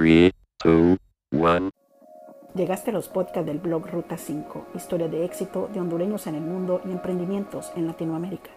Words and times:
3, 0.00 0.32
2, 0.64 0.96
1. 1.32 1.70
Llegaste 2.54 2.88
a 2.88 2.94
los 2.94 3.10
podcasts 3.10 3.44
del 3.44 3.58
blog 3.58 3.86
Ruta 3.86 4.16
5, 4.16 4.68
historia 4.74 5.08
de 5.08 5.26
éxito 5.26 5.68
de 5.74 5.78
hondureños 5.78 6.26
en 6.26 6.36
el 6.36 6.40
mundo 6.40 6.80
y 6.86 6.90
emprendimientos 6.90 7.70
en 7.76 7.86
Latinoamérica. 7.86 8.48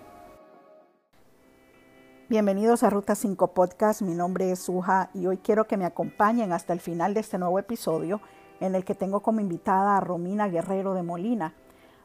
Bienvenidos 2.29 2.83
a 2.83 2.89
Ruta 2.89 3.15
5 3.15 3.53
Podcast, 3.53 4.03
mi 4.03 4.13
nombre 4.13 4.51
es 4.53 4.59
Suja 4.59 5.09
y 5.13 5.27
hoy 5.27 5.35
quiero 5.35 5.67
que 5.67 5.75
me 5.75 5.83
acompañen 5.83 6.53
hasta 6.53 6.71
el 6.71 6.79
final 6.79 7.13
de 7.13 7.19
este 7.19 7.37
nuevo 7.37 7.60
episodio 7.60 8.21
en 8.62 8.73
el 8.73 8.85
que 8.85 8.96
tengo 8.96 9.19
como 9.19 9.41
invitada 9.41 9.97
a 9.97 9.99
Romina 9.99 10.47
Guerrero 10.47 10.94
de 10.94 11.03
Molina. 11.03 11.55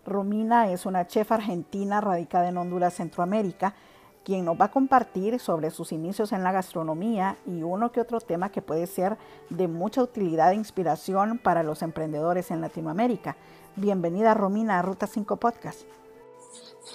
Romina 0.05 0.73
es 0.73 0.85
una 0.85 1.07
chef 1.07 1.31
argentina 1.31 2.01
radicada 2.01 2.49
en 2.49 2.57
Honduras, 2.57 2.95
Centroamérica, 2.95 3.77
quien 4.29 4.45
nos 4.45 4.61
va 4.61 4.67
a 4.67 4.71
compartir 4.71 5.41
sobre 5.41 5.71
sus 5.71 5.91
inicios 5.91 6.33
en 6.33 6.45
la 6.45 6.53
gastronomía 6.53 7.39
y 7.47 7.63
uno 7.63 7.93
que 7.93 8.03
otro 8.03 8.21
tema 8.21 8.53
que 8.53 8.61
puede 8.61 8.87
ser 8.87 9.17
de 9.49 9.69
mucha 9.69 10.03
utilidad 10.03 10.53
e 10.53 10.55
inspiración 10.55 11.39
para 11.39 11.63
los 11.63 11.81
emprendedores 11.81 12.51
en 12.51 12.61
Latinoamérica. 12.61 13.37
Bienvenida 13.75 14.35
Romina 14.35 14.79
a 14.79 14.83
Ruta 14.83 15.07
5 15.07 15.39
Podcast. 15.39 15.81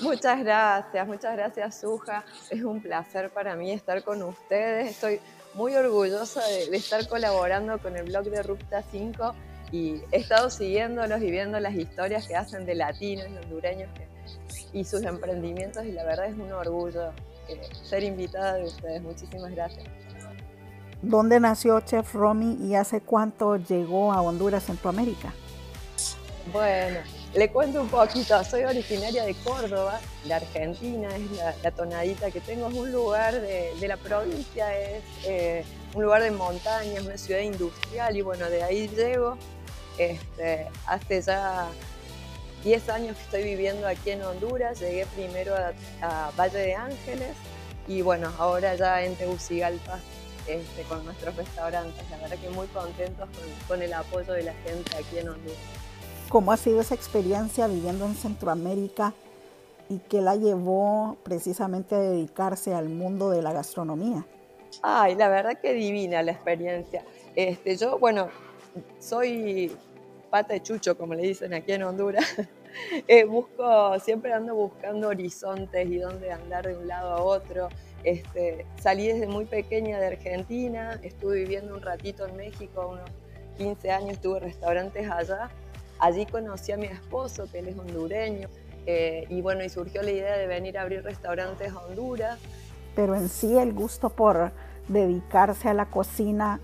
Muchas 0.01 0.43
gracias, 0.43 1.07
muchas 1.07 1.35
gracias 1.35 1.81
Suja. 1.81 2.23
Es 2.51 2.61
un 2.61 2.79
placer 2.83 3.31
para 3.31 3.55
mí 3.55 3.71
estar 3.71 4.03
con 4.03 4.21
ustedes. 4.21 4.91
Estoy 4.91 5.19
muy 5.55 5.75
orgullosa 5.75 6.45
de, 6.45 6.77
estar 6.77 7.07
colaborando 7.07 7.79
con 7.79 7.97
el 7.97 8.03
blog 8.03 8.25
de 8.25 8.43
Ruta 8.43 8.83
5 8.91 9.33
y 9.71 10.03
he 10.11 10.17
estado 10.17 10.51
siguiéndolos 10.51 11.19
y 11.23 11.31
viendo 11.31 11.59
las 11.59 11.73
historias 11.73 12.27
que 12.27 12.35
hacen 12.35 12.67
de 12.67 12.75
latinos 12.75 13.25
y 13.27 13.37
hondureños 13.37 13.89
y 14.73 14.83
sus 14.83 15.03
emprendimientos 15.03 15.85
y 15.85 15.91
la 15.91 16.03
verdad 16.03 16.25
es 16.25 16.35
un 16.35 16.51
orgullo 16.51 17.11
eh, 17.47 17.61
ser 17.83 18.03
invitada 18.03 18.55
de 18.55 18.65
ustedes. 18.65 19.01
Muchísimas 19.01 19.51
gracias. 19.51 19.85
¿Dónde 21.01 21.39
nació 21.39 21.81
Chef 21.81 22.13
Romy 22.13 22.57
y 22.61 22.75
hace 22.75 23.01
cuánto 23.01 23.57
llegó 23.57 24.13
a 24.13 24.21
Honduras, 24.21 24.63
Centroamérica? 24.63 25.33
Bueno, 26.51 26.99
le 27.33 27.51
cuento 27.51 27.81
un 27.81 27.89
poquito. 27.89 28.41
Soy 28.43 28.63
originaria 28.63 29.23
de 29.25 29.33
Córdoba, 29.33 29.99
de 30.25 30.33
Argentina, 30.33 31.09
es 31.15 31.63
la, 31.63 31.71
tonadita 31.71 32.31
que 32.31 32.39
tengo. 32.39 32.69
Es 32.69 32.73
un 32.73 32.91
lugar 32.91 33.39
de, 33.39 33.87
la 33.87 33.97
provincia, 33.97 34.77
es 34.77 35.03
eh, 35.25 35.65
un 35.93 36.03
lugar 36.03 36.23
de 36.23 36.31
montaña, 36.31 36.93
es 36.93 37.05
una 37.05 37.17
ciudad 37.17 37.41
industrial 37.41 38.15
y 38.15 38.21
bueno, 38.21 38.49
de 38.49 38.63
ahí 38.63 38.87
llego. 38.87 39.37
Este, 39.97 40.67
hace 40.87 41.21
ya 41.21 41.67
10 42.63 42.89
años 42.89 43.17
que 43.17 43.23
estoy 43.23 43.43
viviendo 43.43 43.87
aquí 43.87 44.11
en 44.11 44.23
Honduras. 44.23 44.79
Llegué 44.79 45.05
primero 45.07 45.53
a, 46.01 46.31
Valle 46.37 46.57
de 46.57 46.75
Ángeles 46.75 47.35
y 47.87 48.01
bueno, 48.01 48.31
ahora 48.37 48.75
ya 48.75 49.03
en 49.03 49.15
Tegucigalpa 49.15 49.99
este, 50.47 50.83
con 50.83 51.03
nuestros 51.05 51.35
restaurantes. 51.35 52.09
La 52.09 52.17
verdad 52.17 52.37
que 52.37 52.49
muy 52.49 52.67
contentos 52.67 53.27
con 53.67 53.81
el 53.81 53.93
apoyo 53.93 54.33
de 54.33 54.43
la 54.43 54.53
gente 54.53 54.95
aquí 54.95 55.17
en 55.17 55.29
Honduras. 55.29 55.57
¿Cómo 56.29 56.51
ha 56.51 56.57
sido 56.57 56.81
esa 56.81 56.95
experiencia 56.95 57.67
viviendo 57.67 58.05
en 58.05 58.15
Centroamérica 58.15 59.13
y 59.89 59.99
qué 59.99 60.21
la 60.21 60.35
llevó 60.35 61.17
precisamente 61.23 61.95
a 61.95 61.99
dedicarse 61.99 62.73
al 62.73 62.89
mundo 62.89 63.29
de 63.29 63.41
la 63.41 63.51
gastronomía? 63.51 64.25
Ay, 64.81 65.15
la 65.15 65.27
verdad 65.27 65.59
que 65.61 65.73
divina 65.73 66.23
la 66.23 66.31
experiencia. 66.31 67.03
Este, 67.35 67.75
yo, 67.77 67.99
bueno, 67.99 68.29
soy 68.99 69.75
pata 70.33 70.55
de 70.55 70.63
chucho, 70.63 70.97
como 70.97 71.13
le 71.13 71.21
dicen 71.21 71.53
aquí 71.53 71.73
en 71.73 71.83
Honduras. 71.83 72.25
Eh, 73.07 73.23
busco, 73.25 73.99
siempre 73.99 74.33
ando 74.33 74.55
buscando 74.55 75.09
horizontes 75.09 75.87
y 75.87 75.99
dónde 75.99 76.31
andar 76.31 76.65
de 76.65 76.75
un 76.75 76.87
lado 76.87 77.13
a 77.13 77.21
otro. 77.21 77.69
Este, 78.03 78.65
salí 78.81 79.09
desde 79.09 79.27
muy 79.27 79.45
pequeña 79.45 79.99
de 79.99 80.07
Argentina, 80.07 80.99
estuve 81.03 81.35
viviendo 81.35 81.75
un 81.75 81.83
ratito 81.83 82.27
en 82.27 82.35
México, 82.35 82.89
unos 82.91 83.07
15 83.59 83.91
años, 83.91 84.19
tuve 84.19 84.39
restaurantes 84.39 85.07
allá 85.07 85.51
Allí 85.99 86.25
conocí 86.25 86.71
a 86.71 86.77
mi 86.77 86.87
esposo, 86.87 87.45
que 87.51 87.59
él 87.59 87.67
es 87.67 87.77
hondureño, 87.77 88.49
eh, 88.87 89.27
y 89.29 89.41
bueno, 89.41 89.63
y 89.63 89.69
surgió 89.69 90.01
la 90.01 90.09
idea 90.09 90.35
de 90.35 90.47
venir 90.47 90.79
a 90.79 90.81
abrir 90.81 91.03
restaurantes 91.03 91.71
a 91.71 91.77
Honduras. 91.77 92.39
Pero 92.95 93.13
en 93.13 93.29
sí 93.29 93.55
el 93.55 93.71
gusto 93.71 94.09
por 94.09 94.51
dedicarse 94.87 95.69
a 95.69 95.75
la 95.75 95.91
cocina, 95.91 96.59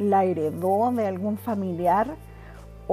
¿la 0.00 0.24
heredó 0.24 0.90
de 0.90 1.06
algún 1.06 1.38
familiar 1.38 2.16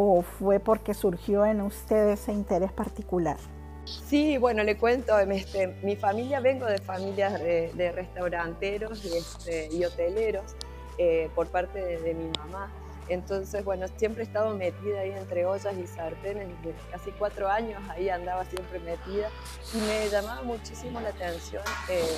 o 0.01 0.21
fue 0.21 0.59
porque 0.59 0.93
surgió 0.93 1.45
en 1.45 1.61
usted 1.61 2.09
ese 2.09 2.31
interés 2.31 2.71
particular? 2.71 3.37
Sí, 3.85 4.37
bueno, 4.37 4.63
le 4.63 4.77
cuento, 4.77 5.17
este, 5.19 5.67
mi 5.83 5.95
familia, 5.95 6.39
vengo 6.39 6.65
de 6.65 6.77
familias 6.77 7.33
de, 7.33 7.91
restauranteros 7.93 9.03
y, 9.03 9.17
este, 9.17 9.67
y 9.71 9.83
hoteleros 9.83 10.55
eh, 10.97 11.29
por 11.35 11.47
parte 11.47 11.79
de 11.79 12.13
mi 12.13 12.29
mamá. 12.37 12.71
Entonces, 13.09 13.65
bueno, 13.65 13.87
siempre 13.97 14.23
he 14.23 14.25
estado 14.27 14.55
metida 14.55 14.99
ahí 14.99 15.11
entre 15.11 15.45
ollas 15.45 15.75
y 15.75 15.87
sartenes, 15.87 16.47
desde 16.63 16.77
casi 16.91 17.11
cuatro 17.11 17.49
años 17.49 17.81
ahí 17.89 18.09
andaba 18.09 18.45
siempre 18.45 18.79
metida 18.79 19.29
y 19.73 19.77
me 19.79 20.07
llamaba 20.09 20.43
muchísimo 20.43 21.01
la 21.01 21.09
atención 21.09 21.63
eh, 21.89 22.17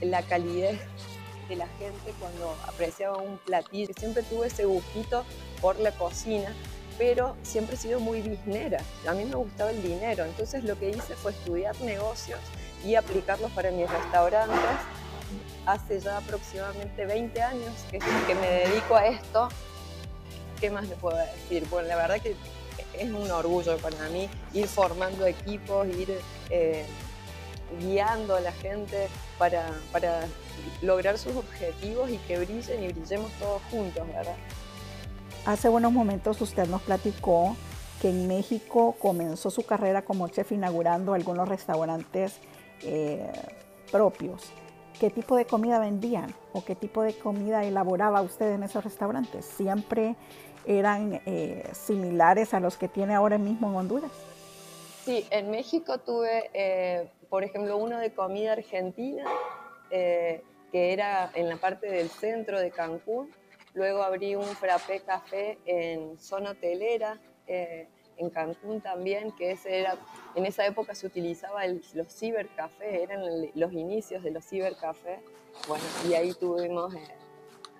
la 0.00 0.22
calidez 0.22 0.80
de 1.48 1.56
la 1.56 1.68
gente 1.78 2.12
cuando 2.18 2.56
apreciaba 2.66 3.18
un 3.18 3.38
platillo. 3.38 3.92
Siempre 3.96 4.22
tuve 4.24 4.48
ese 4.48 4.64
gustito 4.64 5.24
por 5.60 5.78
la 5.78 5.92
cocina, 5.92 6.52
pero 6.98 7.36
siempre 7.42 7.76
he 7.76 7.78
sido 7.78 8.00
muy 8.00 8.20
biznera. 8.20 8.82
A 9.06 9.12
mí 9.12 9.24
me 9.24 9.36
gustaba 9.36 9.70
el 9.70 9.82
dinero, 9.82 10.24
entonces 10.24 10.64
lo 10.64 10.78
que 10.78 10.90
hice 10.90 11.14
fue 11.16 11.32
estudiar 11.32 11.78
negocios 11.80 12.40
y 12.84 12.94
aplicarlos 12.94 13.50
para 13.52 13.70
mis 13.70 13.90
restaurantes. 13.90 14.58
Hace 15.66 16.00
ya 16.00 16.16
aproximadamente 16.16 17.06
20 17.06 17.42
años 17.42 17.72
que, 17.90 18.00
me 18.34 18.48
dedico 18.48 18.96
a 18.96 19.06
esto 19.06 19.48
¿qué 20.60 20.70
más 20.70 20.88
le 20.88 20.96
puedo 20.96 21.16
decir? 21.16 21.66
Bueno, 21.70 21.88
la 21.88 21.96
verdad 21.96 22.20
que 22.20 22.36
es 22.92 23.10
un 23.10 23.30
orgullo 23.30 23.76
para 23.78 24.08
mí 24.10 24.28
ir 24.52 24.66
formando 24.66 25.26
equipos, 25.26 25.88
ir 25.88 26.20
eh, 26.50 26.84
guiando 27.80 28.36
a 28.36 28.40
la 28.40 28.52
gente 28.52 29.08
para, 29.38 29.72
para 29.92 30.26
lograr 30.82 31.18
sus 31.18 31.34
objetivos 31.36 32.10
y 32.10 32.18
que 32.18 32.38
brillen 32.38 32.84
y 32.84 32.88
brillemos 32.92 33.32
todos 33.38 33.62
juntos, 33.70 34.06
¿verdad? 34.08 34.36
Hace 35.46 35.70
buenos 35.70 35.92
momentos 35.92 36.40
usted 36.42 36.68
nos 36.68 36.82
platicó 36.82 37.56
que 38.02 38.10
en 38.10 38.28
México 38.28 38.94
comenzó 39.00 39.50
su 39.50 39.64
carrera 39.64 40.02
como 40.02 40.28
chef 40.28 40.52
inaugurando 40.52 41.14
algunos 41.14 41.48
restaurantes 41.48 42.38
eh, 42.82 43.32
propios. 43.90 44.52
¿Qué 44.98 45.08
tipo 45.08 45.36
de 45.36 45.46
comida 45.46 45.78
vendían 45.78 46.34
o 46.52 46.62
qué 46.62 46.74
tipo 46.74 47.02
de 47.02 47.14
comida 47.14 47.64
elaboraba 47.64 48.20
usted 48.20 48.52
en 48.52 48.64
esos 48.64 48.84
restaurantes? 48.84 49.46
¿Siempre 49.46 50.14
eran 50.66 51.22
eh, 51.24 51.66
similares 51.72 52.52
a 52.52 52.60
los 52.60 52.76
que 52.76 52.88
tiene 52.88 53.14
ahora 53.14 53.38
mismo 53.38 53.70
en 53.70 53.76
Honduras? 53.76 54.12
Sí, 55.06 55.26
en 55.30 55.50
México 55.50 55.98
tuve, 55.98 56.50
eh, 56.52 57.10
por 57.30 57.44
ejemplo, 57.44 57.78
uno 57.78 57.98
de 57.98 58.12
comida 58.12 58.52
argentina, 58.52 59.24
que 59.90 60.42
era 60.70 61.30
en 61.34 61.48
la 61.48 61.56
parte 61.56 61.88
del 61.88 62.10
centro 62.10 62.60
de 62.60 62.70
Cancún. 62.70 63.30
Luego 63.74 64.02
abrí 64.02 64.34
un 64.34 64.44
frappé 64.44 65.00
café 65.00 65.58
en 65.64 66.18
zona 66.18 66.50
hotelera, 66.50 67.18
en 67.46 68.30
Cancún 68.30 68.80
también, 68.80 69.32
que 69.32 69.52
ese 69.52 69.80
era, 69.80 69.96
en 70.34 70.46
esa 70.46 70.66
época 70.66 70.94
se 70.94 71.06
utilizaba 71.06 71.66
los 71.66 72.14
cibercafés, 72.14 73.02
eran 73.02 73.22
los 73.54 73.72
inicios 73.72 74.22
de 74.22 74.30
los 74.30 74.44
cibercafés. 74.44 75.20
Bueno, 75.66 75.84
y 76.08 76.14
ahí 76.14 76.32
tuvimos 76.34 76.94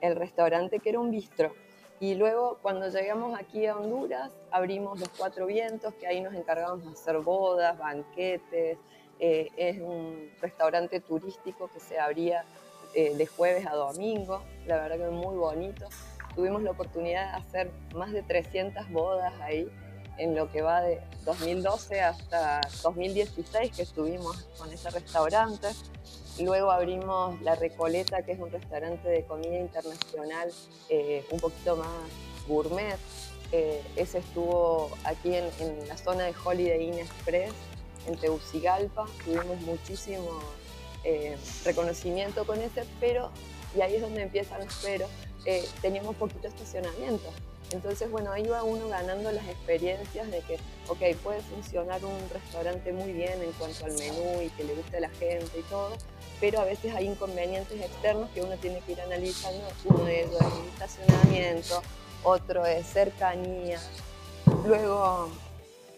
el 0.01 0.17
restaurante 0.17 0.78
que 0.78 0.91
era 0.91 1.01
un 1.01 1.11
bistro 1.11 1.53
y 2.01 2.15
luego 2.15 2.59
cuando 2.62 2.89
llegamos 2.89 3.39
aquí 3.39 3.67
a 3.67 3.77
Honduras, 3.77 4.33
abrimos 4.51 4.99
los 4.99 5.11
Cuatro 5.11 5.45
Vientos, 5.45 5.93
que 5.95 6.07
ahí 6.07 6.22
nos 6.22 6.33
encargamos 6.34 6.83
de 6.83 6.93
hacer 6.93 7.19
bodas, 7.19 7.77
banquetes. 7.77 8.78
Eh, 9.19 9.49
es 9.59 9.78
un 9.83 10.31
restaurante 10.41 11.01
turístico 11.01 11.69
que 11.69 11.78
se 11.78 11.99
abría 11.99 12.47
eh, 12.95 13.15
de 13.17 13.27
jueves 13.27 13.67
a 13.67 13.75
domingo, 13.75 14.43
la 14.67 14.77
verdad 14.77 14.99
que 14.99 15.11
muy 15.11 15.37
bonito. 15.37 15.87
Tuvimos 16.34 16.62
la 16.62 16.71
oportunidad 16.71 17.33
de 17.33 17.39
hacer 17.39 17.71
más 17.95 18.13
de 18.13 18.22
300 18.22 18.91
bodas 18.91 19.33
ahí 19.41 19.69
en 20.21 20.34
lo 20.34 20.51
que 20.51 20.63
va 20.63 20.83
de 20.83 21.01
2012 21.25 22.01
hasta 22.01 22.60
2016 22.83 23.75
que 23.75 23.83
estuvimos 23.83 24.48
con 24.59 24.71
ese 24.72 24.91
restaurante. 24.91 25.69
Luego 26.39 26.71
abrimos 26.71 27.41
La 27.42 27.54
Recoleta, 27.54 28.22
que 28.22 28.33
es 28.33 28.41
un 28.41 28.51
restaurante 28.51 29.09
de 29.09 29.25
comida 29.25 29.59
internacional 29.59 30.51
eh, 30.89 31.25
un 31.31 31.41
poquito 31.41 31.77
más 31.77 31.89
gourmet. 32.47 32.97
Eh, 33.53 33.83
ese 33.97 34.19
estuvo 34.19 34.91
aquí 35.04 35.34
en, 35.34 35.48
la 35.89 35.97
zona 35.97 36.25
de 36.25 36.34
Holiday 36.45 36.83
Inn 36.84 36.98
Express, 36.98 37.53
en 38.07 38.16
Tegucigalpa. 38.16 39.07
Tuvimos 39.25 39.60
muchísimo 39.63 40.41
eh, 41.05 41.37
reconocimiento 41.65 42.47
con 42.47 42.61
ese, 42.61 42.85
pero, 42.99 43.31
y 43.77 43.81
ahí 43.81 43.97
es 43.97 44.03
donde 44.03 44.23
empiezan 44.23 44.61
los 44.65 44.81
pero, 44.83 45.07
eh, 45.47 45.65
teníamos 45.81 46.17
poquito 46.17 46.49
estacionamiento. 46.49 47.31
Entonces, 47.73 48.11
bueno, 48.11 48.33
ahí 48.33 48.47
va 48.47 48.65
uno 48.65 48.89
ganando 48.89 49.31
las 49.31 49.47
experiencias 49.47 50.29
de 50.31 50.41
que, 50.41 50.57
ok, 50.89 51.17
puede 51.23 51.41
funcionar 51.41 52.05
un 52.05 52.19
restaurante 52.33 52.93
muy 52.93 53.13
bien 53.13 53.41
en 53.41 53.53
cuanto 53.53 53.85
al 53.85 53.93
menú 53.93 54.43
y 54.43 54.49
que 54.51 54.65
le 54.65 54.75
guste 54.75 54.97
a 54.97 55.01
la 55.01 55.11
gente 55.11 55.59
y 55.59 55.63
todo, 55.63 55.97
pero 56.41 56.61
a 56.61 56.65
veces 56.65 56.93
hay 56.95 57.07
inconvenientes 57.07 57.81
externos 57.81 58.29
que 58.31 58.43
uno 58.43 58.57
tiene 58.57 58.81
que 58.81 58.93
ir 58.93 59.01
analizando. 59.01 59.63
Uno 59.85 60.05
de 60.05 60.23
ellos 60.23 60.41
es 60.41 60.53
el 60.53 60.69
estacionamiento, 60.69 61.83
otro 62.25 62.67
es 62.67 62.87
cercanía. 62.87 63.81
Luego 64.67 65.31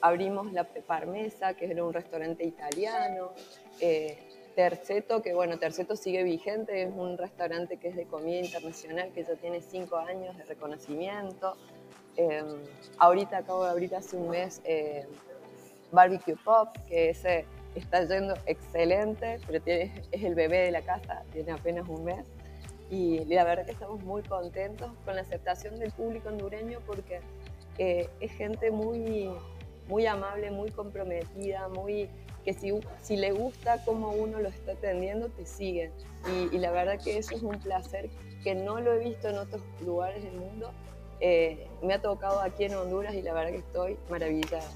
abrimos 0.02 0.52
la 0.52 0.64
Parmesa, 0.64 1.54
que 1.54 1.70
era 1.70 1.84
un 1.84 1.92
restaurante 1.92 2.44
italiano. 2.44 3.32
Eh, 3.80 4.18
Terceto, 4.54 5.22
que 5.22 5.34
bueno, 5.34 5.58
Terceto 5.58 5.96
sigue 5.96 6.22
vigente, 6.22 6.82
es 6.82 6.90
un 6.94 7.16
restaurante 7.16 7.78
que 7.78 7.88
es 7.88 7.96
de 7.96 8.04
comida 8.04 8.38
internacional, 8.38 9.10
que 9.12 9.24
ya 9.24 9.34
tiene 9.36 9.60
cinco 9.60 9.96
años 9.96 10.36
de 10.36 10.44
reconocimiento. 10.44 11.56
Em, 12.16 12.46
ahorita 12.98 13.38
acabo 13.38 13.64
de 13.64 13.70
abrir 13.70 13.94
hace 13.94 14.16
un 14.16 14.28
mes 14.28 14.60
eh, 14.64 15.06
Barbecue 15.90 16.36
Pop, 16.36 16.68
que 16.88 17.10
ese 17.10 17.46
está 17.74 18.04
yendo 18.04 18.34
excelente, 18.46 19.38
pero 19.46 19.62
tiene, 19.62 19.92
es 20.10 20.22
el 20.22 20.34
bebé 20.34 20.58
de 20.58 20.70
la 20.70 20.82
casa, 20.82 21.22
tiene 21.32 21.52
apenas 21.52 21.88
un 21.88 22.04
mes. 22.04 22.26
Y 22.90 23.24
la 23.24 23.44
verdad 23.44 23.64
que 23.64 23.72
estamos 23.72 24.02
muy 24.02 24.22
contentos 24.22 24.90
con 25.06 25.16
la 25.16 25.22
aceptación 25.22 25.78
del 25.78 25.92
público 25.92 26.28
hondureño 26.28 26.80
porque 26.86 27.20
eh, 27.78 28.10
es 28.20 28.32
gente 28.32 28.70
muy, 28.70 29.30
muy 29.88 30.04
amable, 30.06 30.50
muy 30.50 30.70
comprometida, 30.70 31.68
muy 31.68 32.10
que 32.44 32.54
si, 32.54 32.72
si 33.00 33.16
le 33.16 33.32
gusta 33.32 33.84
cómo 33.84 34.10
uno 34.10 34.40
lo 34.40 34.48
está 34.48 34.72
atendiendo, 34.72 35.28
te 35.28 35.46
siguen. 35.46 35.92
Y, 36.52 36.58
la 36.58 36.70
verdad 36.70 37.00
que 37.02 37.18
eso 37.18 37.34
es 37.34 37.42
un 37.42 37.58
placer 37.58 38.10
que 38.44 38.54
no 38.54 38.80
lo 38.80 38.92
he 38.92 38.98
visto 38.98 39.28
en 39.28 39.38
otros 39.38 39.62
lugares 39.84 40.22
del 40.22 40.36
mundo. 40.36 40.70
Eh, 41.20 41.68
me 41.82 41.94
ha 41.94 42.02
tocado 42.02 42.40
aquí 42.40 42.64
en 42.64 42.74
Honduras 42.74 43.14
y 43.14 43.22
la 43.22 43.32
verdad 43.32 43.50
que 43.50 43.58
estoy 43.58 43.98
maravillada. 44.10 44.68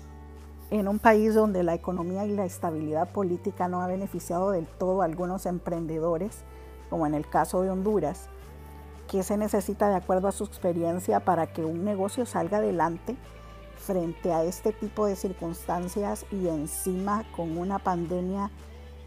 En 0.71 0.89
un 0.89 0.99
país 0.99 1.35
donde 1.35 1.63
la 1.63 1.75
economía 1.75 2.25
y 2.25 2.33
la 2.33 2.45
estabilidad 2.45 3.09
política 3.11 3.69
no 3.69 3.83
ha 3.83 3.87
beneficiado 3.87 4.51
del 4.51 4.67
todo 4.67 5.03
a 5.03 5.05
algunos 5.05 5.47
emprendedores, 5.47 6.43
como 6.91 7.07
en 7.07 7.15
el 7.15 7.29
caso 7.29 7.63
de 7.63 7.71
Honduras, 7.71 8.29
¿qué 9.09 9.23
se 9.23 9.37
necesita 9.37 9.89
de 9.89 9.97
acuerdo 9.97 10.27
a 10.27 10.33
su 10.33 10.45
experiencia 10.45 11.21
para 11.21 11.47
que 11.47 11.65
un 11.65 11.85
negocio 11.85 12.27
salga 12.27 12.59
adelante 12.59 13.17
frente 13.87 14.33
a 14.33 14.43
este 14.43 14.73
tipo 14.73 15.07
de 15.07 15.15
circunstancias 15.15 16.27
y 16.33 16.49
encima 16.49 17.25
con 17.37 17.57
una 17.57 17.79
pandemia 17.79 18.51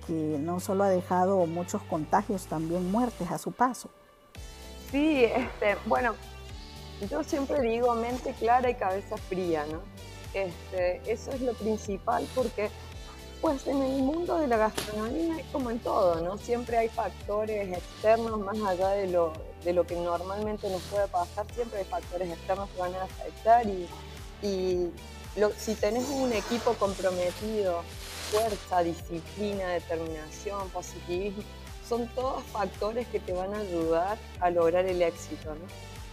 que 0.08 0.14
no 0.40 0.60
solo 0.60 0.86
ha 0.86 0.90
dejado 0.90 1.46
muchos 1.46 1.84
contagios, 1.84 2.48
también 2.48 2.90
muertes 2.90 3.30
a 3.30 3.38
su 3.38 3.52
paso. 3.52 3.90
Sí, 4.90 5.26
este, 5.26 5.76
bueno, 5.86 6.16
yo 7.12 7.24
siempre 7.24 7.62
digo 7.62 7.94
mente 7.94 8.34
clara 8.34 8.70
y 8.70 8.76
cabeza 8.76 9.18
fría, 9.18 9.66
¿no? 9.72 9.82
Este, 10.34 11.02
eso 11.12 11.32
es 11.32 11.42
lo 11.42 11.54
principal 11.54 12.26
porque 12.34 12.70
pues 13.42 13.68
en 13.68 13.82
el 13.82 14.02
mundo 14.02 14.38
de 14.38 14.48
la 14.48 14.58
gastronomía 14.58 15.36
como 15.52 15.72
en 15.72 15.80
todo, 15.80 16.22
¿no? 16.22 16.38
Siempre 16.38 16.78
hay 16.78 16.90
factores 16.90 17.78
externos 17.78 18.40
más 18.40 18.60
allá 18.68 18.90
de 18.90 19.08
lo, 19.08 19.34
de 19.64 19.74
lo 19.74 19.86
que 19.86 19.96
normalmente 19.96 20.70
nos 20.70 20.82
puede 20.84 21.08
pasar, 21.08 21.46
siempre 21.54 21.80
hay 21.80 21.86
factores 21.86 22.30
externos 22.32 22.70
que 22.72 22.80
van 22.80 22.96
a 22.96 23.04
afectar 23.04 23.66
y, 23.68 23.88
y 24.42 24.88
si 25.58 25.76
tenés 25.76 26.08
un 26.10 26.34
equipo 26.34 26.74
comprometido, 26.74 27.84
fuerza, 28.32 28.84
disciplina, 28.84 29.70
determinación, 29.70 30.70
positivismo, 30.70 31.44
son 31.88 32.08
todos 32.10 32.44
factores 32.44 33.08
que 33.08 33.20
te 33.20 33.34
van 33.34 33.54
a 33.54 33.60
ayudar 33.60 34.18
a 34.40 34.50
lograr 34.50 34.86
el 34.86 35.02
éxito. 35.02 35.56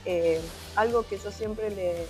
Eh, 0.05 0.41
algo 0.77 1.03
que 1.03 1.19
yo 1.19 1.33
siempre 1.33 1.69
les 1.71 2.07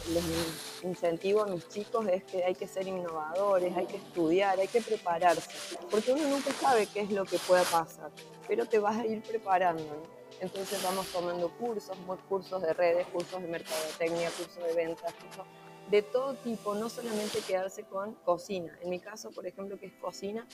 incentivo 0.82 1.42
a 1.42 1.46
mis 1.46 1.66
chicos 1.68 2.06
es 2.06 2.22
que 2.24 2.44
hay 2.44 2.54
que 2.54 2.68
ser 2.68 2.86
innovadores, 2.86 3.74
hay 3.74 3.86
que 3.86 3.96
estudiar, 3.96 4.60
hay 4.60 4.68
que 4.68 4.82
prepararse, 4.82 5.48
porque 5.90 6.12
uno 6.12 6.28
nunca 6.28 6.52
sabe 6.60 6.86
qué 6.86 7.00
es 7.00 7.10
lo 7.10 7.24
que 7.24 7.38
pueda 7.38 7.62
pasar, 7.62 8.10
pero 8.46 8.66
te 8.66 8.78
vas 8.78 8.98
a 8.98 9.06
ir 9.06 9.22
preparando. 9.22 10.02
Entonces 10.40 10.82
vamos 10.82 11.06
tomando 11.06 11.48
cursos, 11.56 11.96
cursos 12.28 12.60
de 12.60 12.74
redes, 12.74 13.06
cursos 13.06 13.40
de 13.40 13.48
mercadotecnia, 13.48 14.30
cursos 14.30 14.62
de 14.62 14.74
ventas, 14.74 15.14
cursos 15.14 15.46
de 15.90 16.02
todo 16.02 16.34
tipo, 16.34 16.74
no 16.74 16.88
solamente 16.88 17.40
quedarse 17.40 17.84
con 17.84 18.14
cocina. 18.14 18.76
En 18.82 18.90
mi 18.90 18.98
caso, 18.98 19.30
por 19.30 19.46
ejemplo, 19.46 19.78
que 19.78 19.86
es 19.86 19.92
cocina, 19.94 20.46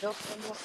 yo 0.00 0.12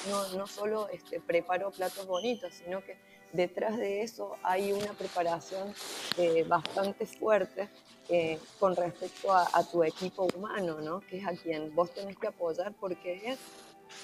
no, 0.09 0.37
no 0.37 0.47
solo 0.47 0.87
este, 0.89 1.19
preparo 1.19 1.71
platos 1.71 2.07
bonitos, 2.07 2.53
sino 2.53 2.83
que 2.83 2.97
detrás 3.33 3.77
de 3.77 4.01
eso 4.01 4.35
hay 4.43 4.71
una 4.71 4.93
preparación 4.93 5.73
eh, 6.17 6.43
bastante 6.43 7.05
fuerte 7.05 7.69
eh, 8.09 8.39
con 8.59 8.75
respecto 8.75 9.31
a, 9.33 9.63
tu 9.69 9.83
equipo 9.83 10.27
humano, 10.35 10.79
¿no? 10.81 11.01
que 11.01 11.17
es 11.17 11.27
a 11.27 11.33
quien 11.33 11.75
vos 11.75 11.91
tenés 11.91 12.17
que 12.17 12.27
apoyar 12.27 12.73
porque 12.79 13.21
es, 13.31 13.39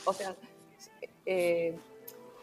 o 0.05 0.13
sea, 0.13 0.35
eh, 1.25 1.77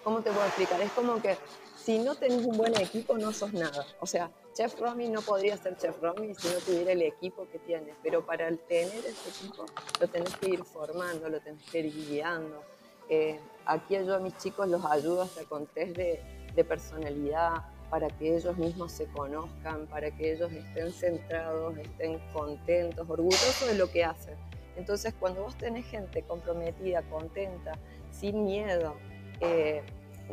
¿cómo 0.03 0.23
te 0.23 0.31
puedo 0.31 0.47
explicar? 0.47 0.81
Es 0.81 0.91
como 0.93 1.21
que 1.21 1.37
si 1.77 1.99
no 1.99 2.15
tenés 2.15 2.47
un 2.47 2.57
buen 2.57 2.75
equipo 2.81 3.19
no 3.19 3.33
sos 3.33 3.53
nada. 3.53 3.87
O 4.01 4.07
sea, 4.07 4.31
Chef 4.53 4.79
Romy 4.81 5.09
no 5.09 5.23
podría 5.23 5.57
ser 5.57 5.77
Chef 5.77 6.01
Romy 6.03 6.35
si 6.35 6.49
no 6.49 6.55
tuviera 6.61 6.93
el 6.93 7.03
equipo 7.03 7.47
que 7.51 7.59
tiene, 7.61 7.95
pero 8.03 8.25
para 8.25 8.49
tener 8.57 9.05
ese 9.07 9.29
equipo 9.29 9.65
lo 10.01 10.09
tenés 10.09 10.37
que 10.37 10.51
ir 10.51 10.65
formando, 10.65 11.29
lo 11.29 11.41
tenés 11.41 11.63
que 11.71 11.81
ir 11.81 11.95
guiando. 11.95 12.63
Eh, 13.09 13.39
aquí 13.65 13.95
yo 13.95 14.15
a 14.15 14.19
mis 14.19 14.37
chicos 14.39 14.69
los 14.69 14.85
ayudo 14.85 15.23
hasta 15.23 15.45
con 15.45 15.67
test 15.67 15.97
de, 15.97 16.21
personalidad 16.69 17.65
para 17.89 18.09
que 18.09 18.37
ellos 18.37 18.55
mismos 18.59 18.93
se 18.93 19.07
conozcan, 19.07 19.87
para 19.87 20.11
que 20.11 20.33
ellos 20.33 20.53
estén 20.53 20.93
centrados, 20.93 21.75
estén 21.79 22.19
contentos, 22.35 23.09
orgullosos 23.09 23.67
de 23.67 23.77
lo 23.77 23.91
que 23.91 24.05
hacen. 24.05 24.37
Entonces, 24.77 25.15
cuando 25.19 25.43
vos 25.43 25.57
tenés 25.57 25.87
gente 25.87 26.23
comprometida, 26.23 27.03
contenta, 27.09 27.79
sin 28.11 28.45
miedo, 28.45 28.95
eh, 29.41 29.83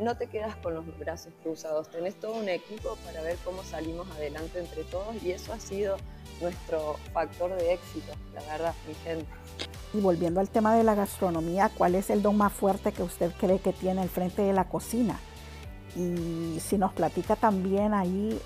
no 0.00 0.16
te 0.16 0.26
quedas 0.26 0.56
con 0.56 0.74
los 0.74 0.84
brazos 0.98 1.32
cruzados, 1.42 1.88
tenés 1.88 2.14
todo 2.16 2.32
un 2.32 2.48
equipo 2.48 2.96
para 3.04 3.22
ver 3.22 3.36
cómo 3.44 3.62
salimos 3.62 4.08
adelante 4.12 4.58
entre 4.58 4.84
todos 4.84 5.22
y 5.22 5.32
eso 5.32 5.52
ha 5.52 5.60
sido 5.60 5.96
nuestro 6.40 6.96
factor 7.12 7.54
de 7.56 7.74
éxito, 7.74 8.12
la 8.34 8.42
verdad, 8.52 8.74
mi 8.86 8.94
gente. 8.94 9.26
Y 9.92 10.00
volviendo 10.00 10.40
al 10.40 10.48
tema 10.48 10.76
de 10.76 10.84
la 10.84 10.94
gastronomía, 10.94 11.70
¿cuál 11.76 11.94
es 11.94 12.10
el 12.10 12.22
don 12.22 12.36
más 12.36 12.52
fuerte 12.52 12.92
que 12.92 13.02
usted 13.02 13.32
cree 13.38 13.58
que 13.58 13.72
tiene 13.72 14.02
al 14.02 14.08
frente 14.08 14.42
de 14.42 14.52
la 14.52 14.68
cocina? 14.68 15.18
Y 15.96 16.60
si 16.60 16.78
nos 16.78 16.92
platica 16.92 17.36
también 17.36 17.94
ahí, 17.94 18.38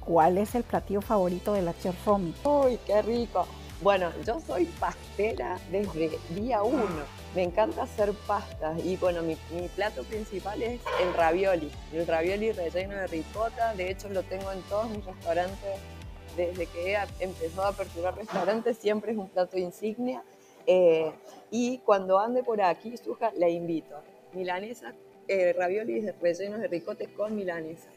¿cuál 0.00 0.36
es 0.38 0.54
el 0.54 0.64
platillo 0.64 1.00
favorito 1.00 1.52
de 1.52 1.62
la 1.62 1.78
chef 1.78 1.94
Romy? 2.04 2.34
Uy, 2.44 2.78
qué 2.84 3.00
rico. 3.02 3.46
Bueno, 3.80 4.10
yo 4.26 4.40
soy 4.40 4.64
pastera 4.64 5.58
desde 5.70 6.18
día 6.30 6.62
uno. 6.62 7.17
Me 7.34 7.42
encanta 7.42 7.82
hacer 7.82 8.12
pastas 8.26 8.82
y 8.84 8.96
bueno, 8.96 9.22
mi, 9.22 9.36
plato 9.76 10.02
principal 10.04 10.62
es 10.62 10.80
el 11.02 11.14
ravioli. 11.14 11.70
El 11.92 12.06
ravioli 12.06 12.52
relleno 12.52 12.96
de 12.96 13.06
ricota, 13.06 13.74
de 13.74 13.90
hecho 13.90 14.08
lo 14.08 14.22
tengo 14.22 14.50
en 14.50 14.62
todos 14.62 14.88
mis 14.90 15.04
restaurantes. 15.04 15.78
Desde 16.36 16.66
que 16.66 16.92
he 16.92 16.98
empezado 17.20 17.66
a 17.66 17.68
aperturar 17.70 18.16
restaurantes 18.16 18.78
siempre 18.78 19.12
es 19.12 19.18
un 19.18 19.28
plato 19.28 19.58
insignia. 19.58 20.22
Eh, 20.66 21.12
y 21.50 21.78
cuando 21.78 22.18
ande 22.18 22.42
por 22.42 22.62
aquí, 22.62 22.96
Suja, 22.96 23.32
la 23.36 23.48
invito. 23.48 23.96
Milanesa, 24.32 24.94
eh, 25.26 25.52
ravioli 25.52 26.00
rellenos 26.20 26.60
de 26.60 26.68
ricota 26.68 27.04
con 27.16 27.34
milanesa 27.34 27.88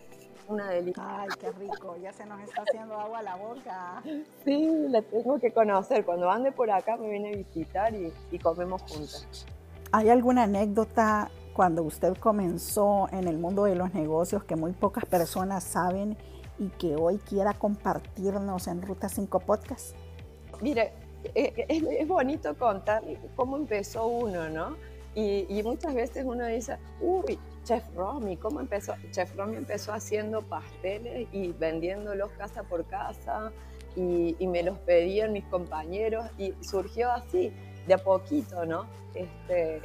una 0.52 0.70
delicia. 0.70 1.04
Ay, 1.06 1.30
qué 1.40 1.52
rico, 1.52 1.96
ya 2.02 2.14
se 2.14 2.26
nos 2.26 2.42
está 2.42 2.64
haciendo 2.64 3.00
agua 3.00 3.20
a 3.20 3.24
la 3.24 3.36
boca. 3.36 4.04
Sí, 4.46 4.70
la 4.90 5.02
tengo 5.02 5.40
que 5.40 5.52
conocer. 5.52 6.06
Cuando 6.06 6.30
ande 6.30 6.52
por 6.52 6.70
acá 6.70 6.98
me 6.98 7.10
viene 7.10 7.34
a 7.34 7.38
visitar 7.38 7.94
y, 7.94 8.14
y 8.32 8.40
comemos 8.40 8.82
juntas. 8.84 9.46
¿Hay 9.92 10.10
alguna 10.10 10.44
anécdota 10.44 11.30
cuando 11.54 11.84
usted 11.84 12.16
comenzó 12.18 13.08
en 13.12 13.28
el 13.28 13.38
mundo 13.38 13.66
de 13.66 13.76
los 13.76 13.94
negocios 13.94 14.44
que 14.44 14.56
muy 14.56 14.72
pocas 14.72 15.06
personas 15.06 15.64
saben 15.64 16.18
y 16.60 16.70
que 16.70 16.96
hoy 16.96 17.18
quiera 17.18 17.54
compartirnos 17.54 18.68
en 18.68 18.82
Ruta 18.82 19.10
5 19.10 19.40
Podcast? 19.40 19.96
Mire, 20.62 20.94
eh, 21.36 21.66
es, 21.68 21.84
es, 21.84 22.08
bonito 22.08 22.56
contar 22.58 23.04
cómo 23.36 23.58
empezó 23.58 24.08
uno, 24.08 24.50
¿no? 24.50 24.78
Y, 25.14 25.46
y, 25.50 25.62
muchas 25.64 25.94
veces 25.94 26.24
uno 26.26 26.46
dice, 26.46 26.78
uy, 27.02 27.38
Chef 27.64 27.84
Romy, 27.96 28.38
¿cómo 28.38 28.60
empezó? 28.60 28.96
Chef 29.12 29.36
Romy 29.36 29.58
empezó 29.58 29.94
haciendo 29.94 30.42
pasteles 30.42 31.28
y 31.32 31.52
vendiéndolos 31.52 32.32
casa 32.32 32.64
por 32.64 32.86
casa 32.86 33.52
y, 33.96 34.36
me 34.48 34.64
los 34.64 34.78
pedían 34.80 35.34
mis 35.34 35.46
compañeros 35.46 36.26
y 36.38 36.54
surgió 36.62 37.12
así, 37.12 37.54
de 37.88 37.94
a 37.94 37.98
poquito, 37.98 38.66
¿no? 38.66 38.86
Este, 39.14 39.82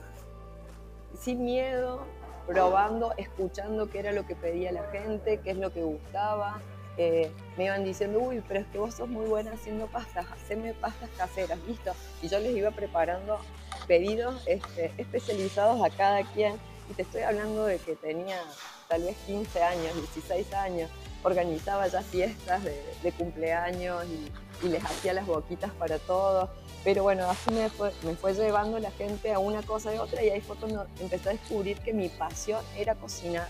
sin 1.19 1.45
miedo, 1.45 2.07
probando, 2.47 3.13
escuchando 3.17 3.91
qué 3.91 3.99
era 4.01 4.13
lo 4.13 4.27
que 4.27 4.37
pedía 4.37 4.73
la 4.73 4.85
gente, 4.91 5.41
qué 5.41 5.51
es 5.51 5.57
lo 5.57 5.73
que 5.73 5.83
gustaba. 5.83 6.61
Eh, 6.99 7.31
me 7.59 7.67
iban 7.67 7.85
diciendo, 7.85 8.21
uy, 8.21 8.43
pero 8.47 8.61
es 8.61 8.67
que 8.69 8.79
vos 8.79 8.95
sos 8.95 9.09
muy 9.09 9.27
buena 9.27 9.53
haciendo 9.53 9.87
pastas, 9.87 10.27
haceme 10.33 10.73
pastas 10.73 11.11
caseras, 11.17 11.59
listo. 11.67 11.93
Y 12.23 12.29
yo 12.29 12.39
les 12.39 12.57
iba 12.57 12.71
preparando 12.71 13.39
pedidos 13.87 14.43
este, 14.47 14.93
especializados 14.97 15.85
a 15.85 15.91
cada 15.91 16.23
quien 16.33 16.57
y 16.91 16.95
te 16.95 17.03
estoy 17.03 17.23
hablando 17.23 17.65
de 17.65 17.79
que 17.79 17.97
tenía 17.97 18.41
tal 18.89 19.03
vez 19.03 19.17
15 19.27 19.63
años, 19.63 19.95
16 20.15 20.53
años, 20.55 20.91
organizaba 21.23 21.89
ya 21.89 22.03
fiestas 22.03 22.63
de, 22.65 23.13
cumpleaños 23.13 24.05
y, 24.07 24.69
les 24.69 24.83
hacía 24.83 25.13
las 25.13 25.27
boquitas 25.27 25.71
para 25.73 25.99
todos. 25.99 26.49
Pero 26.83 27.03
bueno, 27.03 27.29
así 27.29 27.51
me 27.51 27.69
fue, 27.69 28.35
llevando 28.35 28.79
la 28.79 28.91
gente 28.93 29.33
a 29.33 29.39
una 29.39 29.63
cosa 29.63 29.95
y 29.95 29.99
otra 29.99 30.23
y 30.23 30.31
ahí 30.31 30.41
fue 30.41 30.57
cuando 30.57 30.87
empecé 30.99 31.29
a 31.29 31.33
descubrir 31.33 31.79
que 31.81 31.93
mi 31.93 32.09
pasión 32.09 32.65
era 32.77 32.95
cocinar. 32.95 33.49